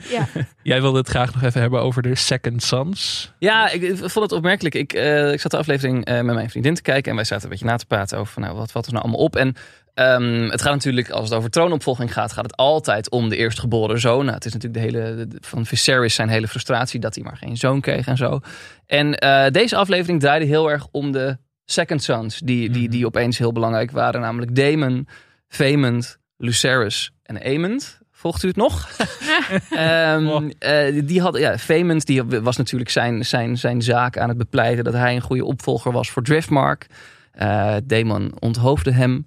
[0.64, 3.32] Jij wilde het graag nog even hebben over de Second Sons.
[3.40, 4.76] Ja, ik, ik vond het opmerkelijk.
[4.76, 4.94] Ik,
[5.28, 7.50] eh, ik zat de aflevering eh, met mijn vriendin te kijken en wij zaten een
[7.50, 9.36] beetje na te praten over van, nou, wat valt er nou allemaal op.
[9.36, 9.56] En
[9.94, 14.00] ehm, het gaat natuurlijk, als het over troonopvolging gaat, gaat het altijd om de eerstgeboren
[14.00, 14.24] zoon.
[14.24, 17.38] Nou, het is natuurlijk de hele, de- van Viserys zijn hele frustratie dat hij maar
[17.38, 18.40] geen zoon kreeg en zo.
[18.86, 23.38] En eh, deze aflevering draaide heel erg om de second sons, die, die, die opeens
[23.38, 24.22] heel belangrijk waren.
[24.22, 25.08] Namelijk Daemon,
[25.48, 28.01] Vaemond, Lucerys en Aemond.
[28.22, 28.90] Volgt u het nog?
[29.70, 34.38] Ehm, eh, die had, ja, Vaemond die was natuurlijk zijn, zijn, zijn zaak aan het
[34.38, 36.88] bepleiten dat hij een goede opvolger was voor Driftmark.
[37.32, 39.26] Eh Daemon onthoofde hem.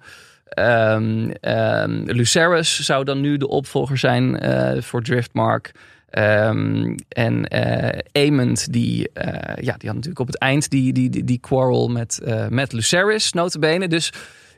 [0.49, 5.73] Ehm ehm, Lucerys zou dan nu de opvolger zijn eh, voor Driftmark.
[6.11, 11.11] Ehm, en eh Aemond, die, eh, ja, die had natuurlijk op het eind die, die,
[11.11, 13.89] die, die quarrel met, eh met Lucerys, notabene.
[13.89, 14.13] Dus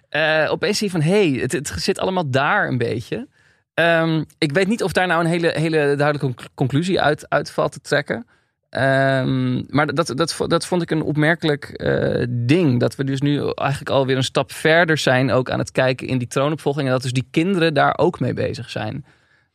[0.08, 3.26] eh, opeens zie je van, hé, hey, het, het zit allemaal daar een beetje.
[3.76, 7.50] Ehm, ik weet niet of daar nou een hele, hele duidelijke conc- conclusie uit, uit
[7.50, 8.26] valt te trekken.
[8.70, 12.80] Ehm, maar dat, dat, dat vond ik een opmerkelijk eh, ding.
[12.80, 15.30] Dat we dus nu eigenlijk alweer een stap verder zijn.
[15.30, 16.86] Ook aan het kijken in die troonopvolging.
[16.86, 19.04] En dat dus die kinderen daar ook mee bezig zijn.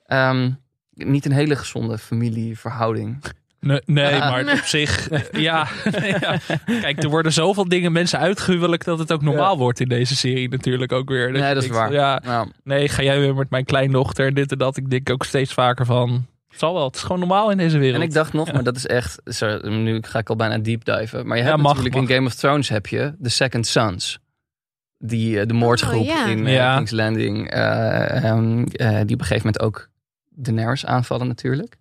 [0.06, 0.52] Ehm,
[0.94, 3.24] niet een hele gezonde familieverhouding.
[3.66, 4.30] Nee, nee Ja.
[4.30, 5.68] maar op zich, ja,
[6.02, 6.38] ja.
[6.66, 10.50] Kijk, er worden zoveel dingen mensen uitgehuwelijk dat het ook normaal wordt in deze serie
[10.50, 11.32] natuurlijk ook weer.
[11.32, 11.92] Nee, je dat is waar.
[11.94, 14.78] Ja, nee, ga jij weer met mijn kleindochter en dit en dat.
[14.78, 17.78] Ik denk ook steeds vaker van, het zal wel, het is gewoon normaal in deze
[17.78, 18.02] wereld.
[18.02, 19.22] en ik dacht nog, maar dat is echt.
[19.26, 21.28] sorry, Nu ga ik al bijna deep diven.
[21.28, 22.10] Maar je Ja, hebt mag, natuurlijk mag.
[22.10, 24.20] in Game of Thrones heb je de Second Sons.
[24.98, 26.26] Die, eh, de moordgroep Oh, ja.
[26.28, 26.76] in eh, Ja.
[26.76, 27.50] King's Landing.
[27.52, 29.90] eh, ehm, eh, die op een gegeven moment ook
[30.30, 31.78] Daenerys aanvallen natuurlijk.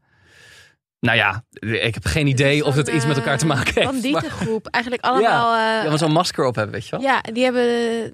[1.01, 3.85] Nou ja, ik heb geen idee of het iets met elkaar te eh, maken heeft.
[3.85, 4.67] Maar, Bandietengroep.
[4.81, 5.55] Eigenlijk allemaal...
[5.55, 7.01] eh, ja, maar zo'n masker op hebben, weet je wel?
[7.01, 7.65] Ja, die hebben,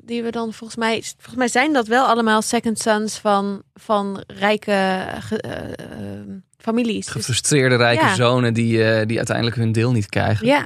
[0.05, 4.23] die hebben dan volgens mij, volgens mij zijn dat wel allemaal second sons van, van
[4.27, 6.21] rijke eh, eh,
[6.59, 7.05] families.
[7.05, 8.15] Dus, Gefrustreerde rijke Ja.
[8.15, 10.47] zonen die, eh, die uiteindelijk hun deel niet krijgen.
[10.47, 10.65] ja,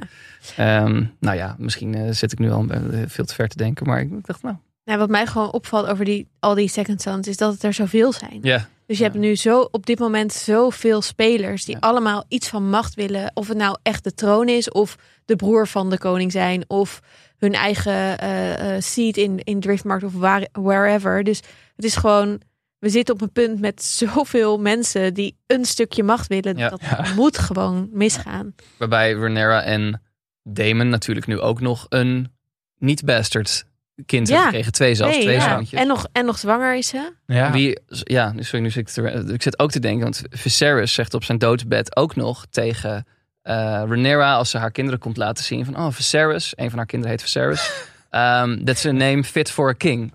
[0.57, 3.85] Ehm, nou ja, misschien eh, zit ik nu al eh, veel te ver te denken.
[3.87, 4.55] Maar ik dacht, nou,
[4.85, 7.73] nou, wat mij gewoon opvalt over die, al die second sons is dat het er
[7.73, 8.39] zoveel zijn.
[8.41, 8.67] ja.
[8.91, 9.11] Dus je Ja.
[9.11, 11.81] hebt nu zo op dit moment zoveel spelers die Ja.
[11.81, 13.31] allemaal iets van macht willen.
[13.33, 16.99] Of het nou echt de troon is, of de broer van de koning zijn, of
[17.37, 21.23] hun eigen eh, seat in, in Driftmark of waar, wherever.
[21.23, 21.37] Dus
[21.75, 22.41] het is gewoon,
[22.79, 26.57] we zitten op een punt met zoveel mensen die een stukje macht willen.
[26.57, 26.69] Ja.
[26.69, 26.81] Dat
[27.15, 28.55] moet gewoon misgaan.
[28.77, 30.01] Waarbij Rhaenyra en
[30.43, 32.31] Damon natuurlijk nu ook nog een
[32.77, 33.65] niet-bastard
[34.05, 34.43] kind Ja.
[34.43, 34.71] gekregen.
[34.71, 35.49] Twee zelfs, Nee, twee ja.
[35.53, 35.79] zoontjes.
[35.79, 37.11] En, nog, en nog zwanger is ze.
[37.25, 37.51] ja.
[37.51, 40.93] Wie, ja, nu- sorry, nu zit ik, te, ik zit ook te denken, want Viserys
[40.93, 43.05] zegt op zijn doodsbed ook nog tegen
[43.41, 43.53] eh
[43.87, 47.15] Rhaenyra, als ze haar kinderen komt laten zien van, oh, Viserys, een van haar kinderen
[47.15, 47.71] heet Viserys.
[48.11, 50.13] Um, that's a name fit for a king.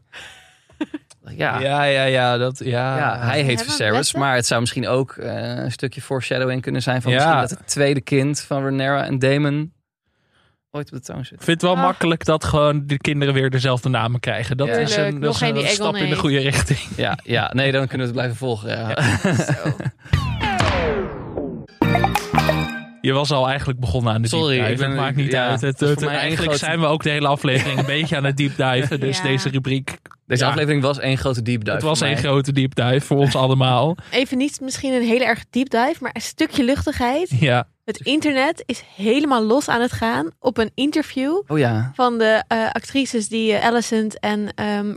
[1.28, 1.82] Ja, ja.
[1.84, 2.36] Ja, ja.
[2.36, 3.18] Dat, ja.
[3.20, 7.12] hij heet Viserys, maar het zou misschien ook eh, een stukje foreshadowing kunnen zijn van
[7.12, 7.16] Ja.
[7.18, 9.72] misschien dat het tweede kind van Rhaenyra en Daemon
[10.76, 11.32] ooit op de troon zit.
[11.38, 11.82] Ik vind het wel Ah.
[11.86, 14.56] makkelijk dat gewoon de kinderen weer dezelfde namen krijgen.
[14.56, 14.74] Dat Ja.
[14.74, 16.78] is een, dat is een stap in de goede richting.
[16.96, 18.68] Ja, ja, nee, dan kunnen we het blijven volgen.
[18.70, 18.94] Ja.
[19.34, 19.76] Zo.
[23.00, 24.72] Je was al eigenlijk begonnen aan de Sorry, deep dive.
[24.72, 25.60] ik ben- het maakt niet ja, uit.
[25.60, 28.56] Het, één eigenlijk grote- zijn we ook de hele aflevering een beetje aan het deep
[28.56, 29.00] diven.
[29.00, 29.22] Dus Ja.
[29.22, 30.48] deze rubriek, Deze Ja.
[30.50, 31.74] aflevering was één grote deep dive.
[31.76, 32.16] het was mij.
[32.16, 33.96] grote deep dive voor ons allemaal.
[34.10, 37.30] Even niet misschien een hele erg deep dive, maar een stukje luchtigheid.
[37.40, 41.92] Ja, Het internet is helemaal los aan het gaan op een interview Oh ja.
[41.94, 44.48] van de eh, actrices die eh, Alicent en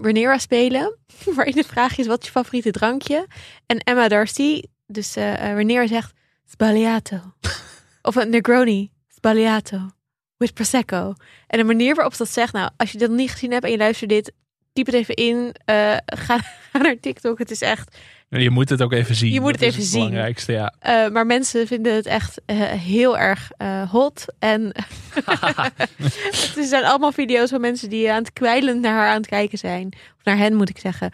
[0.02, 0.98] Rhaenyra spelen.
[1.36, 3.28] Waarin de vraag is, wat is je favoriete drankje?
[3.66, 6.14] En Emma Darcy, dus Rhaenyra zegt,
[6.46, 7.20] Sbagliato.
[8.02, 9.90] of een Negroni, Sbagliato.
[10.38, 11.14] With Prosecco.
[11.48, 13.72] En de manier waarop ze dat zegt, nou, als je dat niet gezien hebt en
[13.72, 14.32] je luistert dit,
[14.74, 15.56] typ het even in.
[16.26, 16.38] ga,
[16.72, 17.40] ga naar TikTok.
[17.40, 17.98] Het is echt
[18.30, 19.32] je moet het ook even zien.
[19.34, 20.00] Je moet Dat het is even zien.
[20.00, 20.74] belangrijkste, ja.
[20.80, 24.26] Eh, maar mensen vinden het echt eh, heel erg eh, hot.
[24.40, 24.72] En
[26.58, 29.58] er zijn allemaal video's van mensen die aan het kwijlend naar haar aan het kijken
[29.58, 29.88] zijn.
[30.18, 31.12] Of naar hen moet ik zeggen.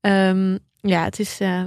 [0.00, 1.64] Ehm, ja, het is, eh,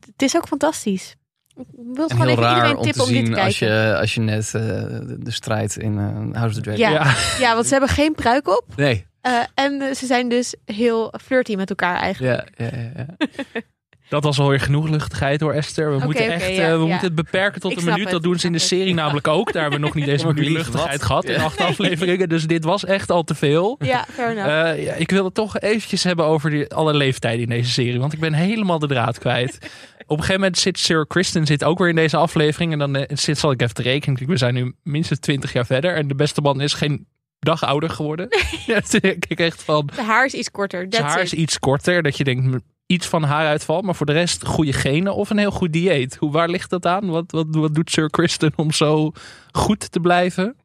[0.00, 1.16] het is ook fantastisch.
[1.56, 3.44] Ik wil het En gewoon heel even raar iedereen om om dit te zien kijken.
[3.44, 5.98] als je, als je net eh, de, de strijd in
[6.32, 6.80] House of the Dragon...
[6.80, 6.90] Ja.
[6.90, 7.14] ja.
[7.38, 8.64] Ja, want ze hebben geen pruik op.
[8.76, 9.06] Nee.
[9.20, 12.48] Eh, en ze zijn dus heel flirty met elkaar eigenlijk.
[12.56, 13.26] Ja, ja, ja, ja.
[14.08, 15.98] Dat was alweer genoeg luchtigheid hoor, Esther.
[15.98, 16.86] We, moeten, echt, ja, eh, we ja.
[16.86, 18.00] moeten het beperken tot Ik een minuut.
[18.00, 19.52] het, Dat doen ze in de serie namelijk ook.
[19.52, 21.42] Daar hebben we nog niet eens een minuut luchtigheid gehad in Ja.
[21.42, 22.28] acht afleveringen.
[22.28, 23.78] Dus dit was echt al te veel.
[23.84, 24.48] Ja, fair enough.
[24.48, 28.00] Eh, ja, ik wil het toch eventjes hebben over die, alle leeftijden in deze serie.
[28.00, 29.58] Want ik ben helemaal de draad kwijt.
[30.06, 32.72] Op een gegeven moment zit Sir Kristen zit ook weer in deze aflevering.
[32.72, 34.26] En dan eh, zit, zal ik even te rekenen.
[34.26, 35.94] We zijn nu minstens 20 jaar verder.
[35.94, 37.06] En de beste man is geen
[37.38, 38.28] dag ouder geworden.
[38.66, 39.90] ja, toen denk ik echt van...
[39.94, 40.86] De haar is iets korter.
[40.90, 41.24] Haar it.
[41.24, 42.02] is iets korter.
[42.02, 43.82] Dat je denkt, iets van haar uitval.
[43.82, 46.16] Maar voor de rest goede genen of een heel goed dieet.
[46.16, 47.10] Hoe, waar ligt dat aan?
[47.10, 49.12] Wat, wat, wat doet Sir Kristen om zo
[49.52, 50.56] goed te blijven?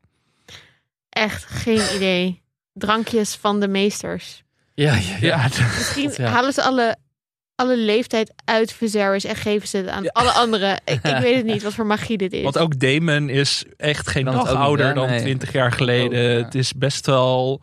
[1.10, 2.42] Echt geen idee.
[2.74, 4.44] Drankjes van de meesters.
[4.74, 5.44] Ja, ja, ja.
[5.78, 6.30] Misschien Ja.
[6.30, 6.96] halen ze alle,
[7.56, 10.10] alle leeftijd uit Viserys en geven ze het aan Ja.
[10.14, 10.76] alle anderen.
[10.86, 12.44] Ik, ik weet het niet wat voor magie dit is.
[12.44, 15.22] Want ook Damon is echt geen dag ouder dan Nee.
[15.22, 16.20] 20 jaar geleden.
[16.32, 16.44] Oh, ja.
[16.44, 17.62] Het is best wel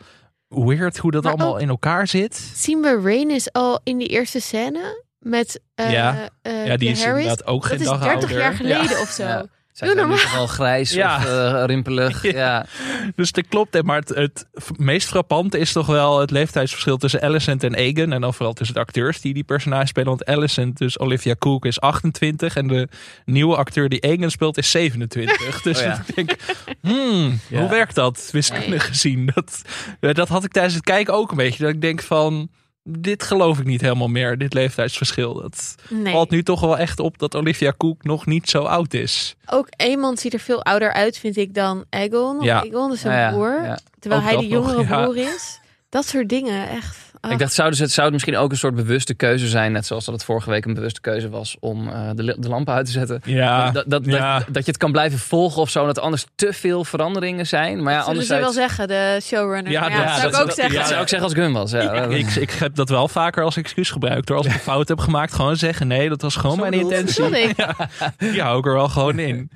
[0.54, 2.34] weird hoe dat Maar allemaal in elkaar zit.
[2.54, 6.28] Zien we Rhaenys al in die eerste scène met eh Ja.
[6.42, 7.22] eh, Ja, die is Harrys?
[7.22, 8.38] inderdaad ook geen Dat is dag 30 ouder.
[8.38, 9.00] jaar geleden Ja.
[9.00, 9.22] of zo.
[9.24, 9.46] Ja.
[9.72, 10.34] Zij Doe zijn nu normaal.
[10.36, 11.16] wel grijs Ja.
[11.16, 12.22] of eh, rimpelig.
[12.24, 12.30] Ja.
[12.32, 12.66] Ja.
[13.14, 13.74] Dus dat klopt.
[13.74, 13.82] hè.
[13.82, 18.12] Maar het, het meest frappante is toch wel het leeftijdsverschil tussen Alicent en Egan.
[18.12, 20.08] En dan vooral tussen de acteurs die die personage spelen.
[20.08, 22.56] Want Alicent, dus Olivia Cook, is 28.
[22.56, 22.88] En de
[23.24, 25.62] nieuwe acteur die Egan speelt is 27.
[25.62, 26.02] Dus Oh ja.
[26.06, 26.36] ik denk,
[26.80, 27.60] hmm, Ja.
[27.60, 29.30] hoe werkt dat wiskundig gezien?
[29.34, 29.62] Dat,
[30.00, 31.64] ja, dat had ik tijdens het kijken ook een beetje.
[31.64, 32.48] Dat ik denk van,
[32.82, 34.38] dit geloof ik niet helemaal meer.
[34.38, 35.34] Dit leeftijdsverschil.
[35.34, 36.12] Dat Nee.
[36.12, 39.34] valt nu toch wel echt op dat Olivia Cook nog niet zo oud is.
[39.46, 41.84] Ook Aemon ziet er veel ouder uit, vind ik, dan.
[41.90, 42.60] Want Ja.
[42.60, 43.78] Aegon is een Ja, broer, ja.
[43.98, 45.02] terwijl Ook hij de jongere nog, ja.
[45.02, 45.60] broer is.
[45.88, 47.09] Dat soort dingen, echt.
[47.28, 49.86] Ik dacht, zou, dus het, zou het misschien ook een soort bewuste keuze zijn, net
[49.86, 52.86] zoals dat het vorige week een bewuste keuze was om eh, de, de lampen uit
[52.86, 53.20] te zetten.
[53.24, 54.38] Ja, dat, dat, ja.
[54.38, 56.84] dat, dat je het kan blijven volgen of zo, en dat er anders te veel
[56.84, 57.82] veranderingen zijn.
[57.82, 59.72] Maar ja, Zullen ze wel zeggen, de showrunner.
[59.72, 60.74] Ja, dat zou ik dat- ook dat- zeggen.
[60.78, 61.70] Dat zou ik zeggen als ik hun was.
[61.70, 61.92] Ja.
[62.04, 64.26] Ik, ik heb dat wel vaker als excuus gebruikt.
[64.26, 66.70] Door als ik een fout heb gemaakt, gewoon zeggen: nee, dat was gewoon Zo mijn
[66.72, 66.92] bedoeld.
[66.92, 67.54] intentie.
[67.56, 67.74] Ja,
[68.16, 69.50] die hou ik er wel gewoon in.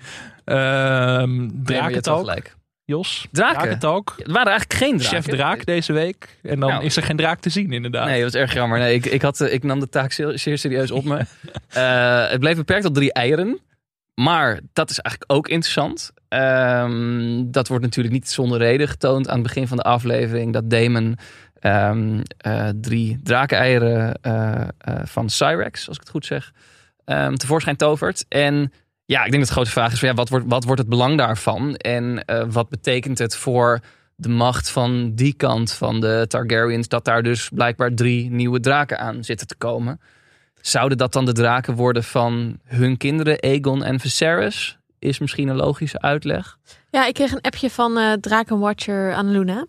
[0.45, 2.57] Ehm wel Drakentalk, gelijk.
[2.85, 3.27] Jos.
[3.33, 3.55] Draken?
[3.59, 4.15] Drakentalk.
[4.17, 5.23] Er waren eigenlijk geen draken.
[5.23, 6.39] Chef Draak deze week.
[6.43, 6.85] En dan Nou.
[6.85, 8.07] is er geen draak te zien, inderdaad.
[8.07, 8.79] Nee, dat was erg jammer.
[8.79, 11.19] Nee, ik, ik, had, eh, ik nam de taak zeer, zeer serieus op me.
[11.69, 13.59] Eh, het bleef beperkt tot drie eieren.
[14.15, 16.13] Maar dat is eigenlijk ook interessant.
[16.29, 20.53] Ehm, dat wordt natuurlijk niet zonder reden getoond aan het begin van de aflevering.
[20.53, 21.17] Dat Damon
[21.61, 24.61] ehm, eh, drie drakeneieren eh,
[25.05, 26.53] van Cyrex, als ik het goed zeg,
[27.05, 28.25] ehm, tevoorschijn tovert.
[28.29, 28.73] En
[29.07, 31.19] ja, ik denk dat de grote vraag is: ja, wat, wordt, wat wordt het belang
[31.19, 31.75] daarvan?
[31.75, 33.81] En eh, wat betekent het voor
[34.17, 38.99] de macht van die kant van de Targaryens, dat daar dus blijkbaar drie nieuwe draken
[38.99, 40.01] aan zitten te komen.
[40.61, 44.79] Zouden dat dan de draken worden van hun kinderen, Aegon en Viserys?
[44.99, 46.59] Is misschien een logische uitleg.
[46.91, 49.67] Ja, ik kreeg een appje van eh Drakenwatcher Annaluna.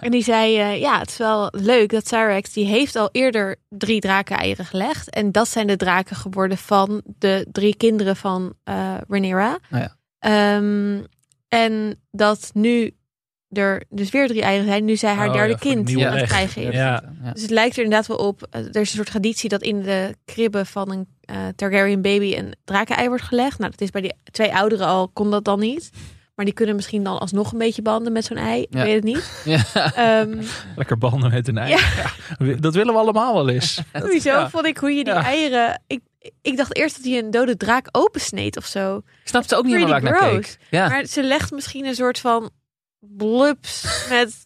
[0.00, 3.56] En die zei, eh, ja, het is wel leuk dat Cyrex, die heeft al eerder
[3.68, 5.10] drie drakeneieren gelegd.
[5.10, 9.58] En dat zijn de draken geworden van de drie kinderen van eh Rhaenyra.
[9.68, 9.96] Nou ja.
[10.18, 11.02] Ehm,
[11.48, 12.94] en dat nu
[13.48, 16.26] er dus weer drie eieren zijn, nu zij haar Oh derde ja, kind aan het
[16.28, 16.74] krijgen is.
[16.74, 17.02] Ja.
[17.22, 17.32] Ja.
[17.32, 18.46] Dus het lijkt er inderdaad wel op.
[18.50, 22.34] eh, Er is een soort traditie dat in de kribben van een eh, Targaryen baby
[22.36, 23.58] een drakenei wordt gelegd.
[23.58, 25.90] Nou, dat is bij die twee ouderen al, kon dat dan niet.
[26.34, 28.60] Maar die kunnen misschien dan alsnog een beetje banden met zo'n ei.
[28.62, 29.42] Ik weet het niet.
[29.74, 29.94] Ja.
[29.94, 30.42] Ehm,
[30.76, 31.70] Lekker banden met een ei.
[31.70, 31.80] Ja,
[32.60, 33.80] dat willen we allemaal wel eens.
[33.92, 34.50] sowieso Ja.
[34.50, 35.22] vond ik hoe je die Ja.
[35.24, 35.82] eieren...
[35.86, 36.00] Ik,
[36.42, 38.96] ik dacht eerst dat hij een dode draak opensneed of zo.
[38.96, 40.56] Ik snapte ook niet helemaal waar ik Pretty naar gross.
[40.56, 40.66] keek.
[40.70, 40.88] Ja.
[40.88, 42.50] Maar ze legt misschien een soort van
[42.98, 44.43] blubs met...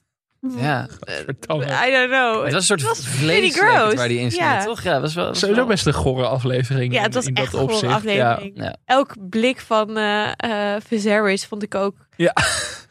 [0.57, 0.87] Ja.
[1.01, 1.65] Verdomme.
[1.65, 2.45] I don't know.
[2.45, 3.59] Het was een soort was vlees
[3.95, 4.65] waar die in zit, Ja.
[4.65, 4.83] toch?
[4.83, 5.27] Ja, dat was wel...
[5.27, 6.93] was Sowieso wel- best een gore aflevering.
[6.93, 7.93] Ja, het in- was in echt dat een opzicht.
[7.93, 8.53] aflevering.
[8.55, 8.77] Ja.
[8.85, 11.95] Elk blik van eh eh Viserys vond ik ook...
[12.17, 12.33] Ja.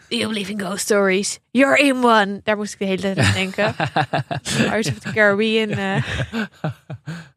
[0.10, 1.40] You believe in ghost stories.
[1.52, 2.40] You're in one.
[2.44, 3.76] Daar moest ik de hele tijd aan denken.
[4.58, 5.70] Pirates of the Caribbean.
[5.70, 6.04] eh.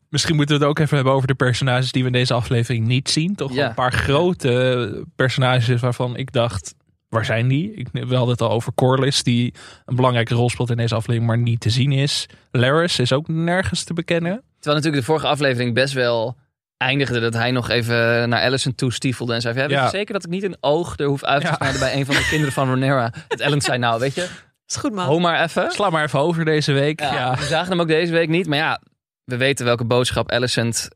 [0.09, 2.87] Misschien moeten we het ook even hebben over de personages die we in deze aflevering
[2.87, 3.35] niet zien.
[3.35, 6.75] Toch een paar grote personages waarvan ik dacht,
[7.11, 7.73] waar zijn die?
[7.75, 9.55] Ik, we hadden het al over Corlys, die
[9.85, 12.27] een belangrijke rol speelt in deze aflevering, maar niet te zien is.
[12.51, 14.33] Laris is ook nergens te bekennen.
[14.59, 16.37] Terwijl natuurlijk de vorige aflevering best wel
[16.77, 19.89] eindigde dat hij nog even naar Allison toe stiefelde en zei ja, weet je Ja.
[19.89, 21.79] zeker dat ik niet een oog er hoef uit te Ja.
[21.79, 23.13] bij een van de kinderen van Ronera.
[23.29, 24.29] Het Ellen zei, nou weet je,
[24.69, 25.05] Is goed, man.
[25.05, 25.71] hou maar even.
[25.71, 27.01] Sla maar even over deze week.
[27.01, 27.37] Ja, Ja.
[27.37, 28.81] We zagen hem ook deze week niet, maar ja,
[29.25, 30.89] we weten welke boodschap Alicent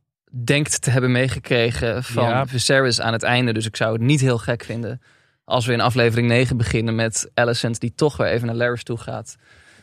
[0.45, 2.47] denkt te hebben meegekregen van Ja.
[2.47, 3.53] Viserys aan het einde.
[3.53, 5.01] Dus ik zou het niet heel gek vinden
[5.45, 8.99] als we in aflevering 9 beginnen met Alicent die toch weer even naar Larys toe
[8.99, 9.36] gaat.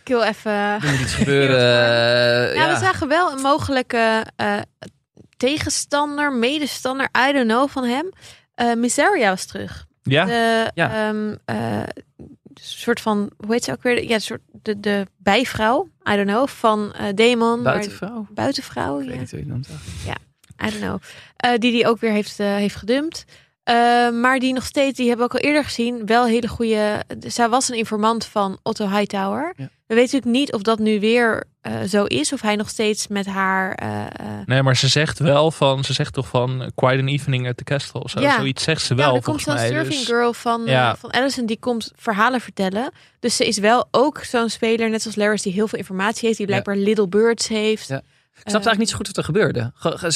[0.04, 0.52] Ik wil even...
[0.52, 1.58] Er moet iets gebeuren.
[1.60, 2.74] eh, Ja, ja.
[2.74, 4.58] we zagen wel een mogelijke eh,
[5.38, 8.10] tegenstander, medestander, I don't know, van hem.
[8.56, 9.86] Eh Miseria was terug.
[10.04, 10.26] Ja?
[10.26, 11.08] De, Ja.
[11.08, 11.84] ehm, eh,
[12.54, 14.04] soort van, hoe heet ze ook weer?
[14.04, 17.62] Ja, de soort de, de bijvrouw, I don't know, van eh Demon.
[17.62, 18.28] maar- Buitenvrouw?
[18.30, 19.10] buitenvrouw, Ik ja.
[19.12, 19.68] weet niet hoe je het noemt.
[20.66, 21.00] I don't know.
[21.38, 23.26] Eh, die die ook weer heeft, heeft gedumpt.
[23.64, 27.04] Eh, maar die nog steeds, die hebben we ook al eerder gezien, wel hele goede.
[27.20, 29.54] Zij was een informant van Otto Hightower.
[29.58, 29.70] Ja.
[29.88, 33.08] We weten natuurlijk niet of dat nu weer eh, zo is, of hij nog steeds
[33.08, 33.74] met haar.
[33.74, 34.06] eh,
[34.46, 37.64] Nee, maar ze zegt wel van, ze zegt toch van quite an evening at the
[37.64, 38.10] castle.
[38.10, 38.36] Zo, Ja.
[38.36, 40.96] Zoiets zegt ze ja, wel er komt zo'n surfing Dus, girl van, Ja.
[40.96, 42.92] van Allison, die komt verhalen vertellen.
[43.20, 46.38] Dus ze is wel ook zo'n speler, net zoals Laris, die heel veel informatie heeft,
[46.38, 47.88] die blijkbaar Little Birds heeft.
[47.88, 47.98] Ja.
[48.34, 49.72] Ik snapte eigenlijk niet zo goed wat er gebeurde.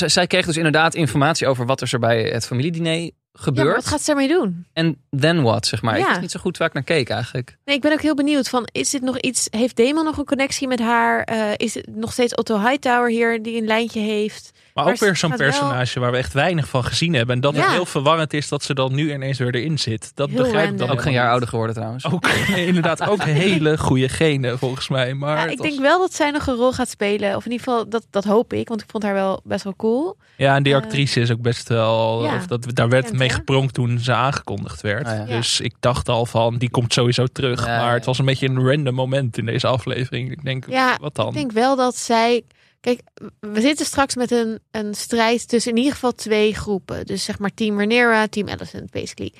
[0.09, 3.75] Zij kreeg dus inderdaad informatie over wat er bij het familiediner Ja, gebeurt.
[3.75, 4.65] wat gaat ze ermee doen?
[4.73, 5.93] En then what, zeg maar.
[5.95, 6.07] Ik Ja.
[6.07, 7.57] wist niet zo goed waar ik naar keek eigenlijk.
[7.65, 10.25] Nee, ik ben ook heel benieuwd van, is dit nog iets, heeft Demon nog een
[10.25, 11.23] connectie met haar?
[11.23, 14.51] Eh, is het nog steeds Otto Hightower hier die een lijntje heeft?
[14.75, 17.35] Maar maar ook weer zo'n wel- personage waar we echt weinig van gezien hebben.
[17.35, 17.61] En dat Ja.
[17.61, 20.11] het heel verwarrend is dat ze dan nu ineens weer erin zit.
[20.15, 22.05] Dat Heel begrijp ik dan Ook geen jaar ouder geworden trouwens.
[22.11, 25.13] Ook, nee, inderdaad, ook hele goede genen volgens mij.
[25.13, 27.35] Maar Ja, ik was- denk wel dat zij nog een rol gaat spelen.
[27.35, 28.67] Of in ieder geval, dat, dat hoop ik.
[28.67, 30.17] Want ik vond haar wel best wel cool.
[30.37, 32.23] Ja, en die Eh, actrice is ook best wel.
[32.25, 35.07] ja, of dat, daar werd bekend, mee gepronkt toen ze aangekondigd werd.
[35.07, 35.35] Ah, ja.
[35.37, 37.65] Dus ik dacht al van die komt sowieso terug.
[37.65, 37.93] Ja, maar ja.
[37.93, 40.31] het was een beetje een random moment in deze aflevering.
[40.31, 41.27] Ik denk, Ja, wat dan?
[41.27, 42.43] Ik denk wel dat zij...
[42.85, 42.99] Kijk,
[43.39, 47.05] we zitten straks met een, een strijd tussen in ieder geval twee groepen.
[47.05, 49.33] Dus zeg maar Team Rhaenyra, Team Alicent, basically.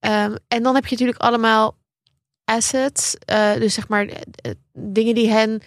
[0.00, 1.76] Ehm, en dan heb je natuurlijk allemaal
[2.44, 3.16] assets.
[3.24, 5.60] eh, dus zeg maar eh, eh, dingen die hen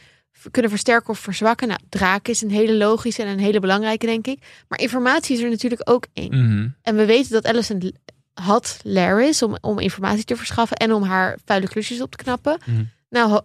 [0.52, 1.68] kunnen versterken of verzwakken.
[1.68, 4.64] Nou, draken is een hele logische en een hele belangrijke, denk ik.
[4.68, 6.38] Maar informatie is er natuurlijk ook één.
[6.38, 6.68] Mhm.
[6.82, 7.92] En we weten dat l-
[8.34, 12.60] had Laris om, om informatie te verschaffen en om haar vuile klusjes op te knappen.
[12.66, 12.84] Mhm.
[13.10, 13.42] Nou,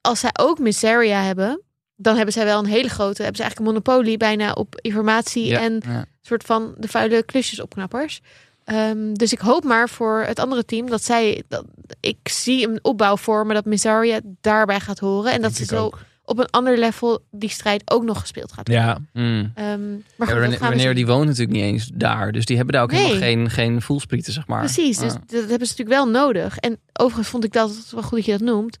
[0.00, 1.62] als zij ook Misseria hebben,
[2.02, 5.46] dan hebben zij wel een hele grote, hebben ze eigenlijk een monopolie bijna op informatie
[5.46, 6.04] Ja, en ja.
[6.22, 8.20] soort van de vuile klusjes opknappers.
[8.64, 11.64] Ehm, dus ik hoop maar voor het andere team dat zij, dat,
[12.00, 15.98] ik zie een opbouw vormen dat Misseria daarbij gaat horen en dat ze zo ook.
[16.24, 18.84] op een ander level die strijd ook nog gespeeld gaat worden.
[18.86, 19.52] Ja, Mm.
[19.54, 22.32] Ehm, maar goed, Wanneer die woont natuurlijk niet eens daar.
[22.32, 23.00] Dus die hebben daar ook Nee.
[23.00, 24.60] helemaal geen, geen voelsprieten, zeg maar.
[24.60, 25.18] Precies, dus Ah.
[25.26, 26.56] dat hebben ze natuurlijk wel nodig.
[26.58, 28.76] En overigens vond ik dat, wel goed dat je dat noemt,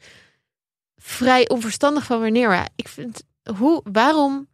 [1.02, 2.66] vrij onverstandig van Rhaenyra.
[2.76, 3.22] Ik vind,
[3.58, 4.48] hoe, waarom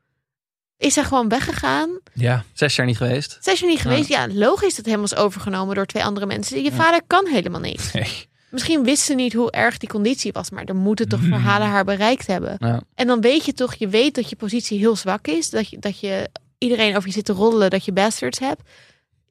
[0.76, 1.99] is hij gewoon weggegaan?
[2.14, 2.44] ja.
[2.53, 3.38] Zes jaar niet geweest.
[3.40, 4.09] Zes jaar niet geweest?
[4.09, 6.57] Ja, logisch dat helemaal is overgenomen door twee andere mensen.
[6.62, 6.76] Je Ja.
[6.76, 7.92] vader kan helemaal niks.
[7.92, 8.26] Nee.
[8.51, 11.28] Misschien wist ze niet hoe erg die conditie was, maar er moeten toch Hmm.
[11.28, 12.55] verhalen haar bereikt hebben.
[12.59, 12.80] Ja.
[12.94, 15.78] En dan weet je toch, je weet dat je positie heel zwak is, dat je,
[15.78, 16.28] dat je
[16.59, 18.62] iedereen over je zit te roddelen, dat je bastards hebt.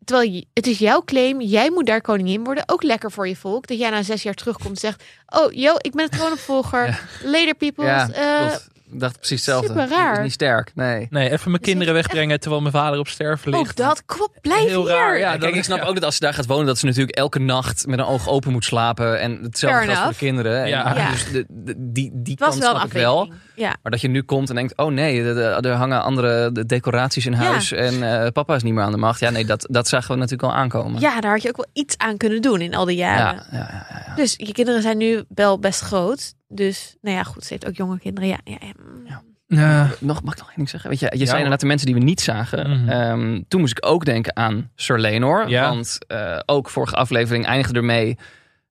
[0.08, 2.64] Terwijl je, het is jouw claim, jij moet daar koningin worden.
[2.66, 3.68] Ook lekker voor je volk.
[3.68, 6.86] Dat jij na zes jaar terugkomt en zegt: Oh, yo, ik ben het troonopvolger.
[6.86, 6.98] Ja.
[7.24, 7.88] Later, peoples.
[7.88, 8.56] Ja, Eh,
[8.90, 9.68] dacht precies hetzelfde.
[9.68, 10.08] super raar.
[10.10, 11.08] Dat is niet sterk, nee.
[11.10, 13.62] Nee, even mijn Dus kinderen wegbrengen terwijl mijn vader op sterven ligt.
[13.70, 14.96] ook dat, kom, blijf Heel hier.
[14.96, 15.38] raar, ja.
[15.38, 15.86] Kijk, ik snap ja.
[15.86, 18.28] ook dat als ze daar gaat wonen, dat ze natuurlijk elke nacht met een oog
[18.30, 19.20] open moet slapen.
[19.20, 20.62] En hetzelfde Fair geldt voor de kinderen.
[20.64, 20.94] En Ja.
[20.96, 21.12] Ja.
[21.12, 23.30] Dus de, de- die, die was kant wel een snap ik wel.
[23.58, 23.76] Ja.
[23.82, 27.32] Maar dat je nu komt en denkt, oh nee, er hangen andere de decoraties in
[27.32, 27.38] Ja.
[27.38, 27.72] huis.
[27.72, 29.20] En eh, papa is niet meer aan de macht.
[29.20, 31.02] Ja, nee, dat, dat zagen we natuurlijk al aankomen.
[31.02, 33.44] ja, daar had je ook wel iets aan kunnen doen in al die jaren.
[33.52, 34.16] ja, ja, ja, ja.
[34.16, 36.34] Dus je kinderen zijn nu wel best groot.
[36.48, 38.30] Dus, nou ja, goed, ze heeft ook jonge kinderen.
[38.30, 38.72] Ja, ja, ja.
[39.06, 39.22] Ja.
[39.48, 39.90] Ja.
[40.00, 40.90] Nog, mag ik nog één ding zeggen?
[40.90, 42.70] Weet je, je Ja, zei inderdaad de mensen die we niet zagen.
[42.70, 42.90] Mhm.
[42.90, 45.50] Ehm, toen moest ik ook denken aan Sir Lenor.
[45.50, 45.70] Ja.
[45.70, 48.18] Want eh, ook vorige aflevering eindigde ermee.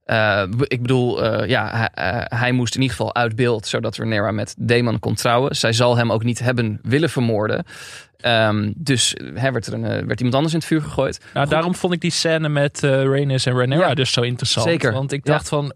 [0.06, 3.96] Eh, ik bedoel, eh, ja, hij, eh, hij moest in ieder geval uit beeld, zodat
[3.96, 5.56] Rhaenyra met Daemon kon trouwen.
[5.56, 7.64] Zij zal hem ook niet hebben willen vermoorden.
[8.16, 11.24] Ehm, dus hè, werd er een, werd iemand anders in het vuur gegooid.
[11.34, 13.94] Nou, daarom vond ik die scène met Rhaenys en Rhaenyra Ja.
[13.94, 14.66] dus zo interessant.
[14.66, 14.92] Zeker.
[14.92, 15.32] Want ik Ja.
[15.32, 15.72] dacht van,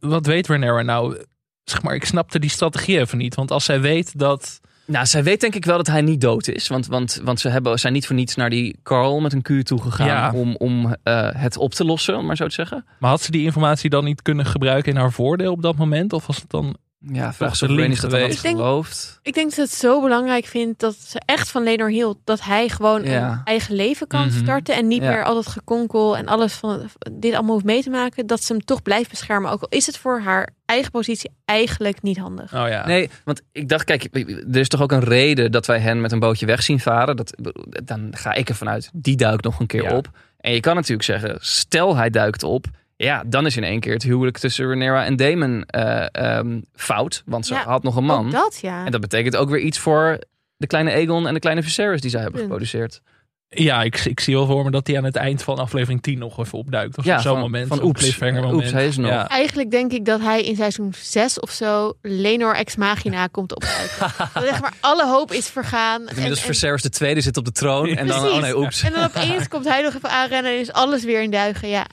[0.00, 1.24] wat weet Rhaenyra nou?
[1.64, 3.34] Zeg maar, ik snapte die strategie even niet.
[3.34, 4.60] Want als zij weet dat...
[4.86, 6.68] Nou, zij weet denk ik wel dat hij niet dood is.
[6.68, 9.62] Want, want, want ze hebben, zijn niet voor niets naar die Carl met een Q
[9.62, 10.32] toegegaan Ja.
[10.32, 12.84] om, om eh, het op te lossen, om maar zo te zeggen.
[12.98, 16.12] Maar had ze die informatie dan niet kunnen gebruiken in haar voordeel op dat moment?
[16.12, 16.76] Of was het dan...
[17.12, 18.36] Ja, Toch vraag de link geweest.
[18.36, 19.18] Ik denk- geloofd.
[19.22, 22.18] Ik denk dat het zo belangrijk vindt dat ze echt van Lenor hield.
[22.24, 23.30] Dat hij gewoon Ja.
[23.32, 24.36] een eigen leven kan Mhm.
[24.38, 24.74] starten.
[24.74, 25.08] En niet Ja.
[25.10, 28.26] meer al dat gekonkel en alles van dit allemaal hoeft mee te maken.
[28.26, 29.50] Dat ze hem toch blijft beschermen.
[29.50, 32.54] Ook al is het voor haar eigen positie eigenlijk niet handig.
[32.54, 32.86] Oh ja.
[32.86, 34.04] Nee, want ik dacht, kijk,
[34.52, 37.16] er is toch ook een reden dat wij hen met een bootje weg zien varen.
[37.16, 37.36] Dat,
[37.84, 39.96] dan ga ik ervan uit, die duikt nog een keer Ja.
[39.96, 40.08] op.
[40.40, 42.66] En je kan natuurlijk zeggen, stel hij duikt op.
[42.96, 47.22] Ja, dan is in één keer het huwelijk tussen Rhaenyra en Damon eh, ehm, fout.
[47.26, 48.26] Want ze Ja, had nog een man.
[48.26, 48.84] Ook dat, ja.
[48.84, 50.18] En dat betekent ook weer iets voor
[50.56, 52.52] de kleine Aegon en de kleine Viserys die zij hebben Punt.
[52.52, 53.00] geproduceerd.
[53.48, 56.18] Ja, ik, ik zie wel voor me dat hij aan het eind van aflevering 10
[56.18, 56.98] nog even opduikt.
[56.98, 57.68] Of Ja, op zo'n moment.
[57.68, 59.10] van oeps, cliffhanger oeps, hij is nog.
[59.10, 59.28] Ja.
[59.28, 63.98] Eigenlijk denk ik dat hij in seizoen 6 of zo Lenor ex machina komt opduiken.
[64.34, 66.00] dat zeg maar alle hoop is vergaan.
[66.02, 67.86] En, Inmiddels en- Viserys de tweede zit op de troon.
[67.88, 68.36] En dan, Precies.
[68.36, 68.82] oh nee, oeps.
[68.82, 71.68] en dan opeens komt hij nog even aanrennen en is alles weer in duigen.
[71.68, 71.86] Ja,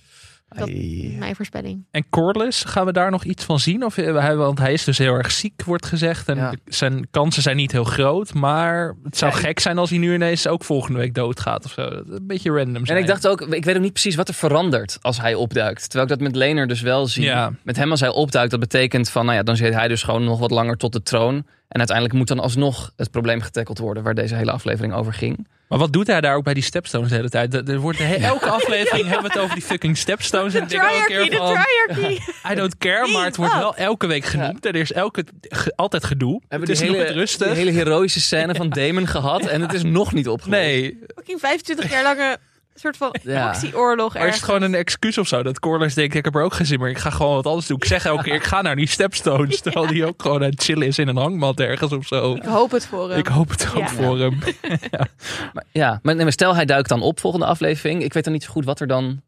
[0.58, 1.12] dat Ai.
[1.12, 1.86] is mijn voorspelling.
[1.92, 3.86] En Corlys, gaan we daar nog iets van zien?
[3.86, 6.30] Of, eh, hij- want hij is dus heel erg ziek, wordt gezegd.
[6.30, 6.54] En Ja.
[6.66, 8.34] zijn kansen zijn niet heel groot.
[8.34, 11.72] Maar het zou Ja, gek zijn als hij nu ineens ook volgende week doodgaat of
[11.72, 11.82] zo.
[11.82, 14.98] Een beetje random En ik dacht ook, ik weet ook niet precies wat er verandert
[15.02, 15.82] als hij opduikt.
[15.90, 17.24] Terwijl ik dat met Lener dus wel zie.
[17.24, 17.52] Ja.
[17.64, 20.24] Met hem als hij opduikt, dat betekent van, nou ja, dan zit hij dus gewoon
[20.24, 21.46] nog wat langer tot de troon.
[21.72, 25.48] En uiteindelijk moet dan alsnog het probleem getackeld worden waar deze hele aflevering over ging.
[25.68, 27.70] Maar wat doet hij daar ook bij die stepstones de hele tijd?
[27.70, 30.54] Er wordt de he- elke aflevering hebben we het over die fucking stepstones.
[30.54, 31.58] En denk elke Triarchy, keer de van,
[31.96, 32.22] triarchy.
[32.52, 34.66] I don't care, maar het wordt wel elke week genoemd.
[34.66, 36.42] En er is elke, ge- altijd gedoe.
[36.48, 37.48] Hebben het is die nooit hele, rustig.
[37.48, 40.60] die hele heroïsche scène van Damon gehad en het is nog niet opgelost.
[40.62, 42.38] Nee, Fucking 25 jaar lange
[42.74, 43.48] soort van Ja.
[43.50, 43.98] actieoorlog.
[43.98, 44.44] maar is het ergens.
[44.44, 45.44] gewoon een excuus of zo?
[45.44, 47.78] Dat Corlys denkt, ik heb er ook gezien, maar ik ga gewoon wat anders doen.
[47.78, 49.60] Ik zeg elke keer, ik ga naar die stepstones.
[49.62, 52.36] Terwijl die ook gewoon aan het chillen is in een hangmat ergens of zo.
[52.36, 53.20] Ik hoop het voor hem.
[53.20, 53.88] Ik hoop het ook Ja.
[53.88, 54.40] voor hem.
[55.54, 58.04] Maar, ja, maar, nee, maar stel hij duikt dan op volgende aflevering.
[58.04, 59.22] Ik weet dan niet zo goed wat er dan...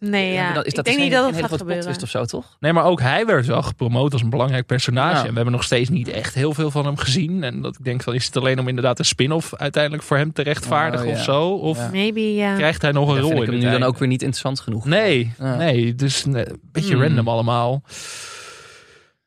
[0.00, 0.52] nee, ja.
[0.52, 1.84] dan- is ik denk niet dat het gaat gebeuren.
[1.84, 2.56] twist of zo, toch?
[2.60, 5.14] Nee, maar ook hij werd wel gepromoot als een belangrijk personage.
[5.16, 5.22] Ja.
[5.22, 7.42] En we hebben nog steeds niet echt heel veel van hem gezien.
[7.44, 10.32] En dat ik denk van, is het alleen om inderdaad een spin-off uiteindelijk voor hem
[10.32, 11.18] te rechtvaardigen Oh, ja.
[11.18, 11.48] of zo?
[11.48, 11.88] Of Ja.
[11.92, 12.54] Maybe, ja.
[12.56, 14.22] krijgt hij nog een Dat rol vind in ik hem nu dan ook weer niet
[14.22, 14.84] interessant genoeg.
[14.84, 15.56] Nee, Ja.
[15.56, 15.94] nee.
[15.94, 17.02] Dus een beetje Hmm.
[17.02, 17.82] random allemaal.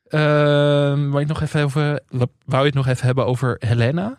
[0.07, 1.99] Ehm wou, je nog even over,
[2.45, 4.15] wou je het nog even hebben over Helena?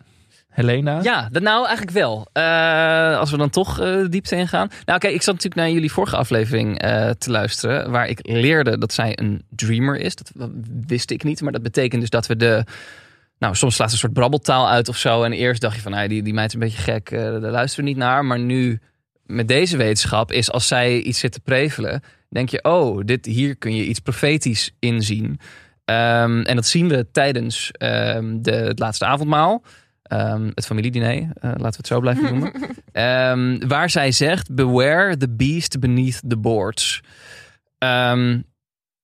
[0.55, 0.99] Helena?
[1.01, 2.27] Ja, dat nou eigenlijk wel.
[2.33, 4.69] Eh, als we dan toch de diepte ingaan.
[4.85, 7.91] Nou, kijk, ik zat natuurlijk naar jullie vorige aflevering eh, te luisteren.
[7.91, 10.15] Waar ik leerde dat zij een dreamer is.
[10.15, 10.49] Dat
[10.87, 11.41] wist ik niet.
[11.41, 12.63] Maar dat betekent dus dat we de.
[13.39, 15.23] Nou, soms slaat ze een soort brabbeltaal uit of zo.
[15.23, 17.09] En eerst dacht je van, nou, die, die meid is een beetje gek.
[17.09, 18.25] daar luisteren we niet naar.
[18.25, 18.79] Maar nu,
[19.25, 22.01] met deze wetenschap, is als zij iets zit te prevelen.
[22.29, 25.39] Denk je, oh, dit, hier kun je iets profetisch inzien.
[25.85, 29.63] Ehm, en dat zien we tijdens ehm, de, het laatste avondmaal.
[30.05, 32.51] Ehm, het familiediner, eh, laten we het zo blijven noemen.
[32.91, 37.01] Ehm, waar zij zegt: Beware the beast beneath the boards.
[37.77, 38.41] Ehm,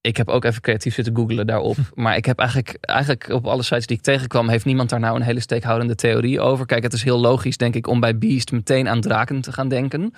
[0.01, 1.77] ik heb ook even creatief zitten googlen daarop.
[1.93, 5.15] Maar ik heb eigenlijk, eigenlijk op alle sites die ik tegenkwam, heeft niemand daar nou
[5.15, 6.65] een hele steekhoudende theorie over.
[6.65, 9.67] Kijk, het is heel logisch, denk ik, om bij Beast meteen aan draken te gaan
[9.67, 10.13] denken.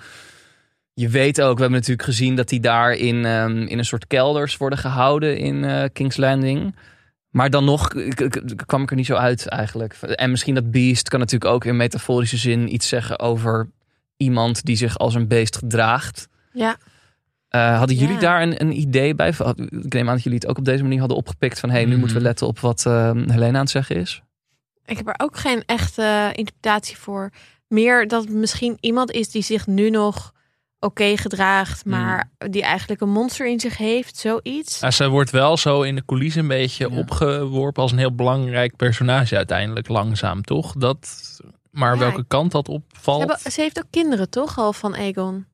[0.94, 3.24] Je weet ook, we hebben natuurlijk gezien dat die daar in,
[3.68, 6.74] in een soort kelders worden gehouden in eh, King's Landing.
[7.34, 7.88] Maar dan nog
[8.66, 9.92] kwam ik er niet zo uit eigenlijk.
[9.94, 13.70] En misschien dat beest kan natuurlijk ook in metaforische zin iets zeggen over
[14.16, 16.28] iemand die zich als een beest gedraagt.
[16.52, 16.76] Ja.
[17.48, 18.20] Eh, hadden jullie Ja.
[18.20, 19.32] daar een, een idee bij?
[19.36, 21.84] Had- Ik neem aan dat jullie het ook op deze manier hadden opgepikt van hey,
[21.84, 24.22] nu moeten we letten op wat eh, Helena aan het zeggen is.
[24.84, 27.30] Ik heb er ook geen echte interpretatie voor.
[27.68, 30.32] Meer dat het misschien iemand is die zich nu nog
[30.84, 34.80] oké gedraagt, maar die eigenlijk een monster in zich heeft, zoiets.
[34.80, 36.96] Ja, ze wordt wel zo in de coulissen een beetje Ja.
[36.96, 40.72] opgeworpen als een heel belangrijk personage uiteindelijk, langzaam, toch?
[40.72, 41.08] Dat,
[41.70, 43.18] maar Ja, welke kant dat Ze, opvalt.
[43.18, 45.46] hebben- ze heeft ook kinderen, toch, al van Aegon?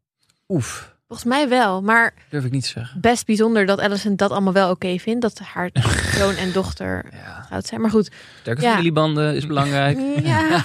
[0.49, 3.01] Oef, Volgens mij wel, maar durf ik niet te zeggen.
[3.01, 5.22] best bijzonder dat Alicent dat allemaal wel oké vindt.
[5.22, 5.70] Dat haar
[6.18, 7.41] zoon en dochter Ja.
[7.41, 7.81] getrouwd zijn.
[7.81, 8.11] Maar goed,
[8.41, 8.70] Sterke Ja.
[8.70, 9.99] familiebanden is belangrijk.
[10.22, 10.64] Ja.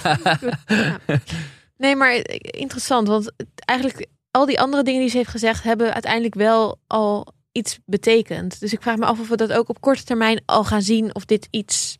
[1.78, 3.08] Nee, maar interessant.
[3.08, 4.06] Want eigenlijk
[4.36, 5.62] al die andere dingen die ze heeft gezegd...
[5.64, 8.60] hebben uiteindelijk wel al iets betekend.
[8.60, 11.14] Dus ik vraag me af of we dat ook op korte termijn al gaan zien...
[11.14, 11.98] of dit iets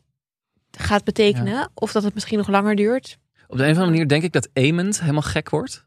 [0.78, 1.70] gaat betekenen.
[1.74, 3.18] Of dat het misschien nog langer duurt.
[3.49, 5.84] Op de een of andere manier denk ik dat Amond helemaal gek wordt.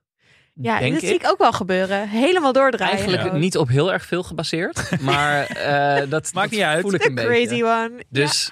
[0.54, 2.08] Ja, denk dat zie ik ook wel gebeuren.
[2.10, 2.94] Helemaal doordraaien.
[2.98, 3.38] Eigenlijk Ja.
[3.38, 4.92] niet op heel erg veel gebaseerd.
[5.02, 6.82] Maar eh, dat Maakt niet uit.
[6.82, 7.64] voel ik The een crazy beetje.
[7.64, 7.92] one.
[8.10, 8.52] Dus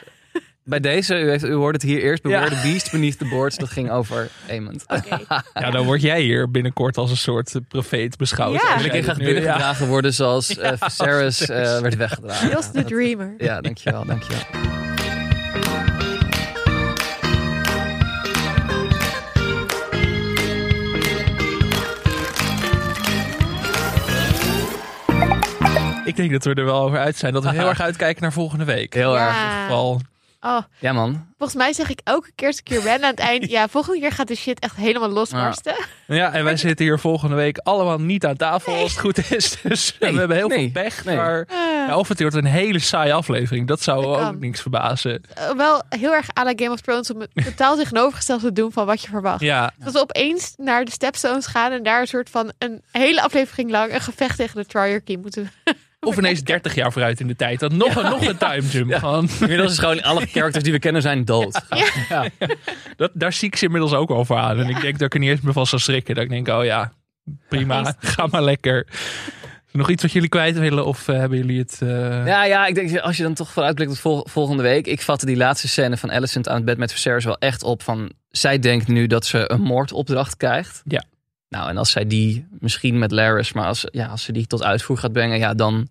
[0.67, 2.23] bij deze, u, heeft, u hoorde het hier eerst.
[2.23, 2.61] Beware Ja.
[2.61, 3.57] the beast beneath the boards.
[3.57, 4.83] Dat ging over Amond.
[4.87, 4.95] Ja.
[4.97, 5.23] Oké.
[5.61, 8.53] Ja, dan word jij hier binnenkort als een soort eh, profeet beschouwd.
[8.61, 8.77] Ja.
[8.79, 12.49] En ik nu- binnengedragen worden zoals eh Viserys eh, werd weggedragen.
[12.49, 13.33] Jos the Dreamer.
[13.37, 14.41] Ja, dankjewel, dankjewel.
[26.05, 27.33] Ik denk dat we er wel over uit zijn.
[27.33, 28.93] Dat we heel erg uitkijken naar volgende week.
[28.93, 29.27] Heel Ja.
[29.27, 29.35] erg.
[29.37, 30.01] In ieder geval.
[30.47, 33.19] Oh, Ja man, volgens mij zeg ik elke keer als ik hier ben aan het
[33.19, 33.49] eind.
[33.57, 35.75] Ja, volgende keer gaat de shit echt helemaal losbarsten.
[36.07, 39.55] Ja, en wij zitten hier volgende week allemaal niet aan tafel als het goed is.
[39.63, 41.05] Dus Nee, we hebben heel nee, veel pech.
[41.05, 41.15] nee.
[41.15, 41.47] Maar
[41.87, 43.67] ja, of het wordt een hele saaie aflevering.
[43.67, 44.39] Dat zou Dat ook kan.
[44.39, 45.21] niks verbazen.
[45.33, 48.71] eh, wel heel erg à la Game of Thrones om het totaal tegenovergesteld te doen
[48.71, 49.41] van wat je verwacht.
[49.41, 53.21] Ja, Dat we opeens naar de Stepstones gaan en daar een soort van een hele
[53.21, 55.51] aflevering lang een gevecht tegen de Triarchy moeten.
[56.07, 57.59] Of ineens 30 jaar vooruit in de tijd.
[57.59, 58.93] Dat nog, een, nog een time jump.
[58.93, 59.29] Gewoon.
[59.39, 61.61] inmiddels is gewoon alle characters die we kennen zijn dood.
[62.09, 62.25] Ja.
[62.95, 64.59] Dat, daar zie ik ze inmiddels ook al voor aan.
[64.59, 66.15] En ik denk dat ik er niet eens meer van zou schrikken.
[66.15, 66.91] Dat ik denk, oh ja,
[67.49, 68.87] prima, ga maar lekker.
[69.71, 70.85] Nog iets wat jullie kwijt willen?
[70.85, 71.77] Of eh, hebben jullie het...
[71.81, 71.89] eh,
[72.25, 74.87] Ja, ja, ik denk als je dan toch vooruitblikt op vol- volgende week.
[74.87, 77.83] Ik vatte die laatste scène van Alicent aan het bed met Viserys wel echt op
[77.83, 78.11] van...
[78.29, 80.81] Zij denkt nu dat ze een moordopdracht krijgt.
[80.85, 81.03] Ja.
[81.49, 84.63] Nou, en als zij die misschien met Laris, maar als, ja, als ze die tot
[84.63, 85.87] uitvoer gaat brengen, ja, dan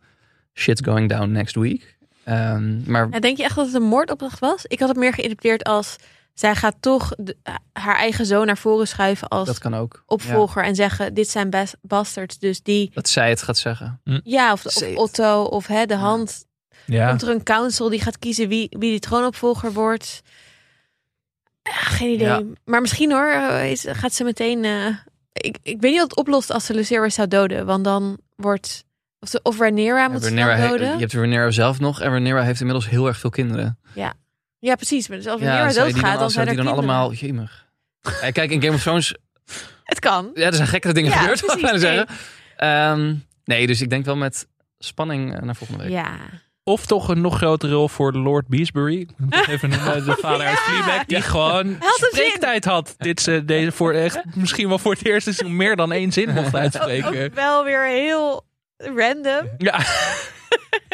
[0.55, 1.97] shit's going down next week.
[2.25, 4.65] Ehm, maar En denk je echt dat het een moordopdracht was?
[4.65, 5.97] Ik had het meer geïnterpreteerd als
[6.35, 7.37] zij gaat toch de-
[7.73, 10.03] haar eigen zoon naar voren schuiven als dat kan ook.
[10.07, 14.01] opvolger en zeggen dit zijn bas- bastards, dus die dat zij het gaat zeggen.
[14.25, 14.65] ja of.
[14.95, 16.45] Otto of hè, de hand
[16.85, 17.09] ja.
[17.09, 20.23] komt er een council die gaat kiezen wie, wie die troonopvolger wordt.
[21.63, 22.27] Ja, geen idee.
[22.27, 22.43] Ja.
[22.65, 24.65] Maar misschien hoor, eh, is, gaat ze meteen.
[24.65, 24.87] eh,
[25.41, 27.66] ik, ik weet niet wat het oplost als ze Lucerys zou doden.
[27.66, 28.84] Want dan wordt.
[29.20, 30.93] Of, ze, of Rhaenyra moet ze Rhaenyra dan he- doden.
[30.93, 33.78] je hebt Rhaenyra zelf nog en Rhaenyra heeft inmiddels heel erg veel kinderen.
[34.59, 35.09] Ja, precies.
[35.09, 36.95] Maar dus als Ja, Rhaenyra doodgaat, dan, zou zijn er die dan kinderen.
[36.95, 37.12] allemaal...
[37.12, 37.66] Jemig.
[38.20, 39.14] Eh, Kijk, in Game of Thrones
[39.84, 40.30] Het kan.
[40.34, 41.78] Ja, er zijn gekkere dingen Ja, gebeurd, precies, nee.
[41.78, 42.07] zeggen.
[42.57, 43.14] Ehm,
[43.45, 44.47] nee, dus ik denk wel met
[44.78, 45.93] spanning eh, naar volgende week.
[45.93, 46.09] Ja.
[46.69, 49.07] Of toch een nog grotere rol voor Lord Beesbury.
[49.49, 50.62] Even noemen, de vader uit Ja.
[50.62, 51.05] Fleabag.
[51.05, 52.95] Die gewoon spreektijd had.
[52.99, 56.35] Dit ze deze voor echt, misschien wel voor het eerste seizoen meer dan één zin
[56.35, 57.25] mocht uitspreken.
[57.25, 58.45] Ook wel weer heel
[58.77, 59.49] random.
[59.59, 59.81] Ja.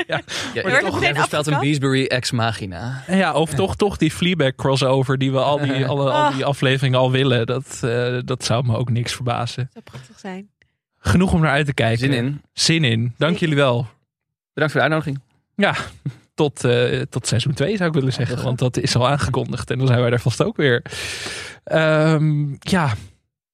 [0.07, 0.21] Ja,
[0.55, 1.61] er toch meteen voorspelt een?
[1.61, 3.03] Beesbury ex machina.
[3.07, 6.35] ja, of toch, toch die Fleabag crossover die we al die, alle, al Ah.
[6.35, 7.47] die afleveringen al willen.
[7.47, 9.69] Dat, eh, dat zou me ook niks verbazen.
[9.73, 10.51] zou prachtig zijn.
[10.99, 11.99] Genoeg om naar uit te kijken.
[11.99, 12.43] Zin in.
[12.53, 13.15] Zin in.
[13.19, 13.87] Dank jullie wel.
[14.53, 15.21] Bedankt voor de uitnodiging.
[15.63, 15.75] Ja,
[16.35, 18.43] tot, eh, tot seizoen 2 zou ik willen zeggen.
[18.43, 19.71] Want dat is al aangekondigd.
[19.71, 20.83] En dan zijn wij er vast ook weer.
[21.65, 22.95] Ehm, ja,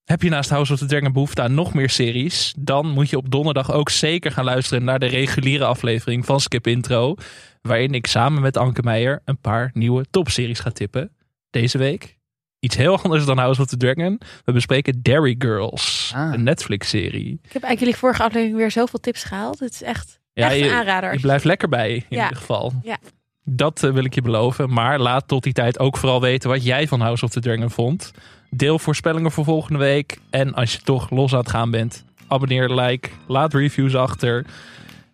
[0.04, 2.54] heb je naast House of the Dragon behoefte aan nog meer series?
[2.58, 6.66] Dan moet je op donderdag ook zeker gaan luisteren naar de reguliere aflevering van Skip
[6.66, 7.14] Intro.
[7.62, 11.10] Waarin ik samen met Anke Meijer een paar nieuwe topseries ga tippen.
[11.50, 12.16] Deze week
[12.60, 14.20] iets heel anders dan House of the Dragon.
[14.44, 16.32] We bespreken Dairy Girls, Ah.
[16.32, 17.32] een Netflix-serie.
[17.32, 19.58] Ik heb eigenlijk jullie vorige aflevering weer zoveel tips gehaald.
[19.58, 21.12] Het is echt, ja, Echt een aanrader.
[21.12, 22.72] Je, blijft lekker bij in ieder geval.
[22.82, 22.96] Ja.
[23.44, 24.72] Dat eh, wil ik je beloven.
[24.72, 27.70] Maar laat tot die tijd ook vooral weten wat jij van House of the Dragon
[27.70, 28.12] vond.
[28.50, 30.18] Deel voorspellingen voor volgende week.
[30.30, 34.46] En als je toch los aan het gaan bent, abonneer, like, laat reviews achter.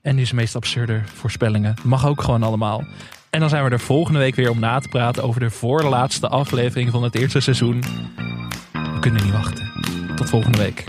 [0.03, 1.75] En is de meest absurde voorspellingen.
[1.83, 2.85] Mag ook gewoon allemaal.
[3.31, 6.29] En dan zijn we er volgende week weer om na te praten over de voorlaatste
[6.29, 7.83] aflevering van het eerste seizoen.
[8.73, 9.73] We kunnen niet wachten.
[10.17, 10.85] Tot volgende week.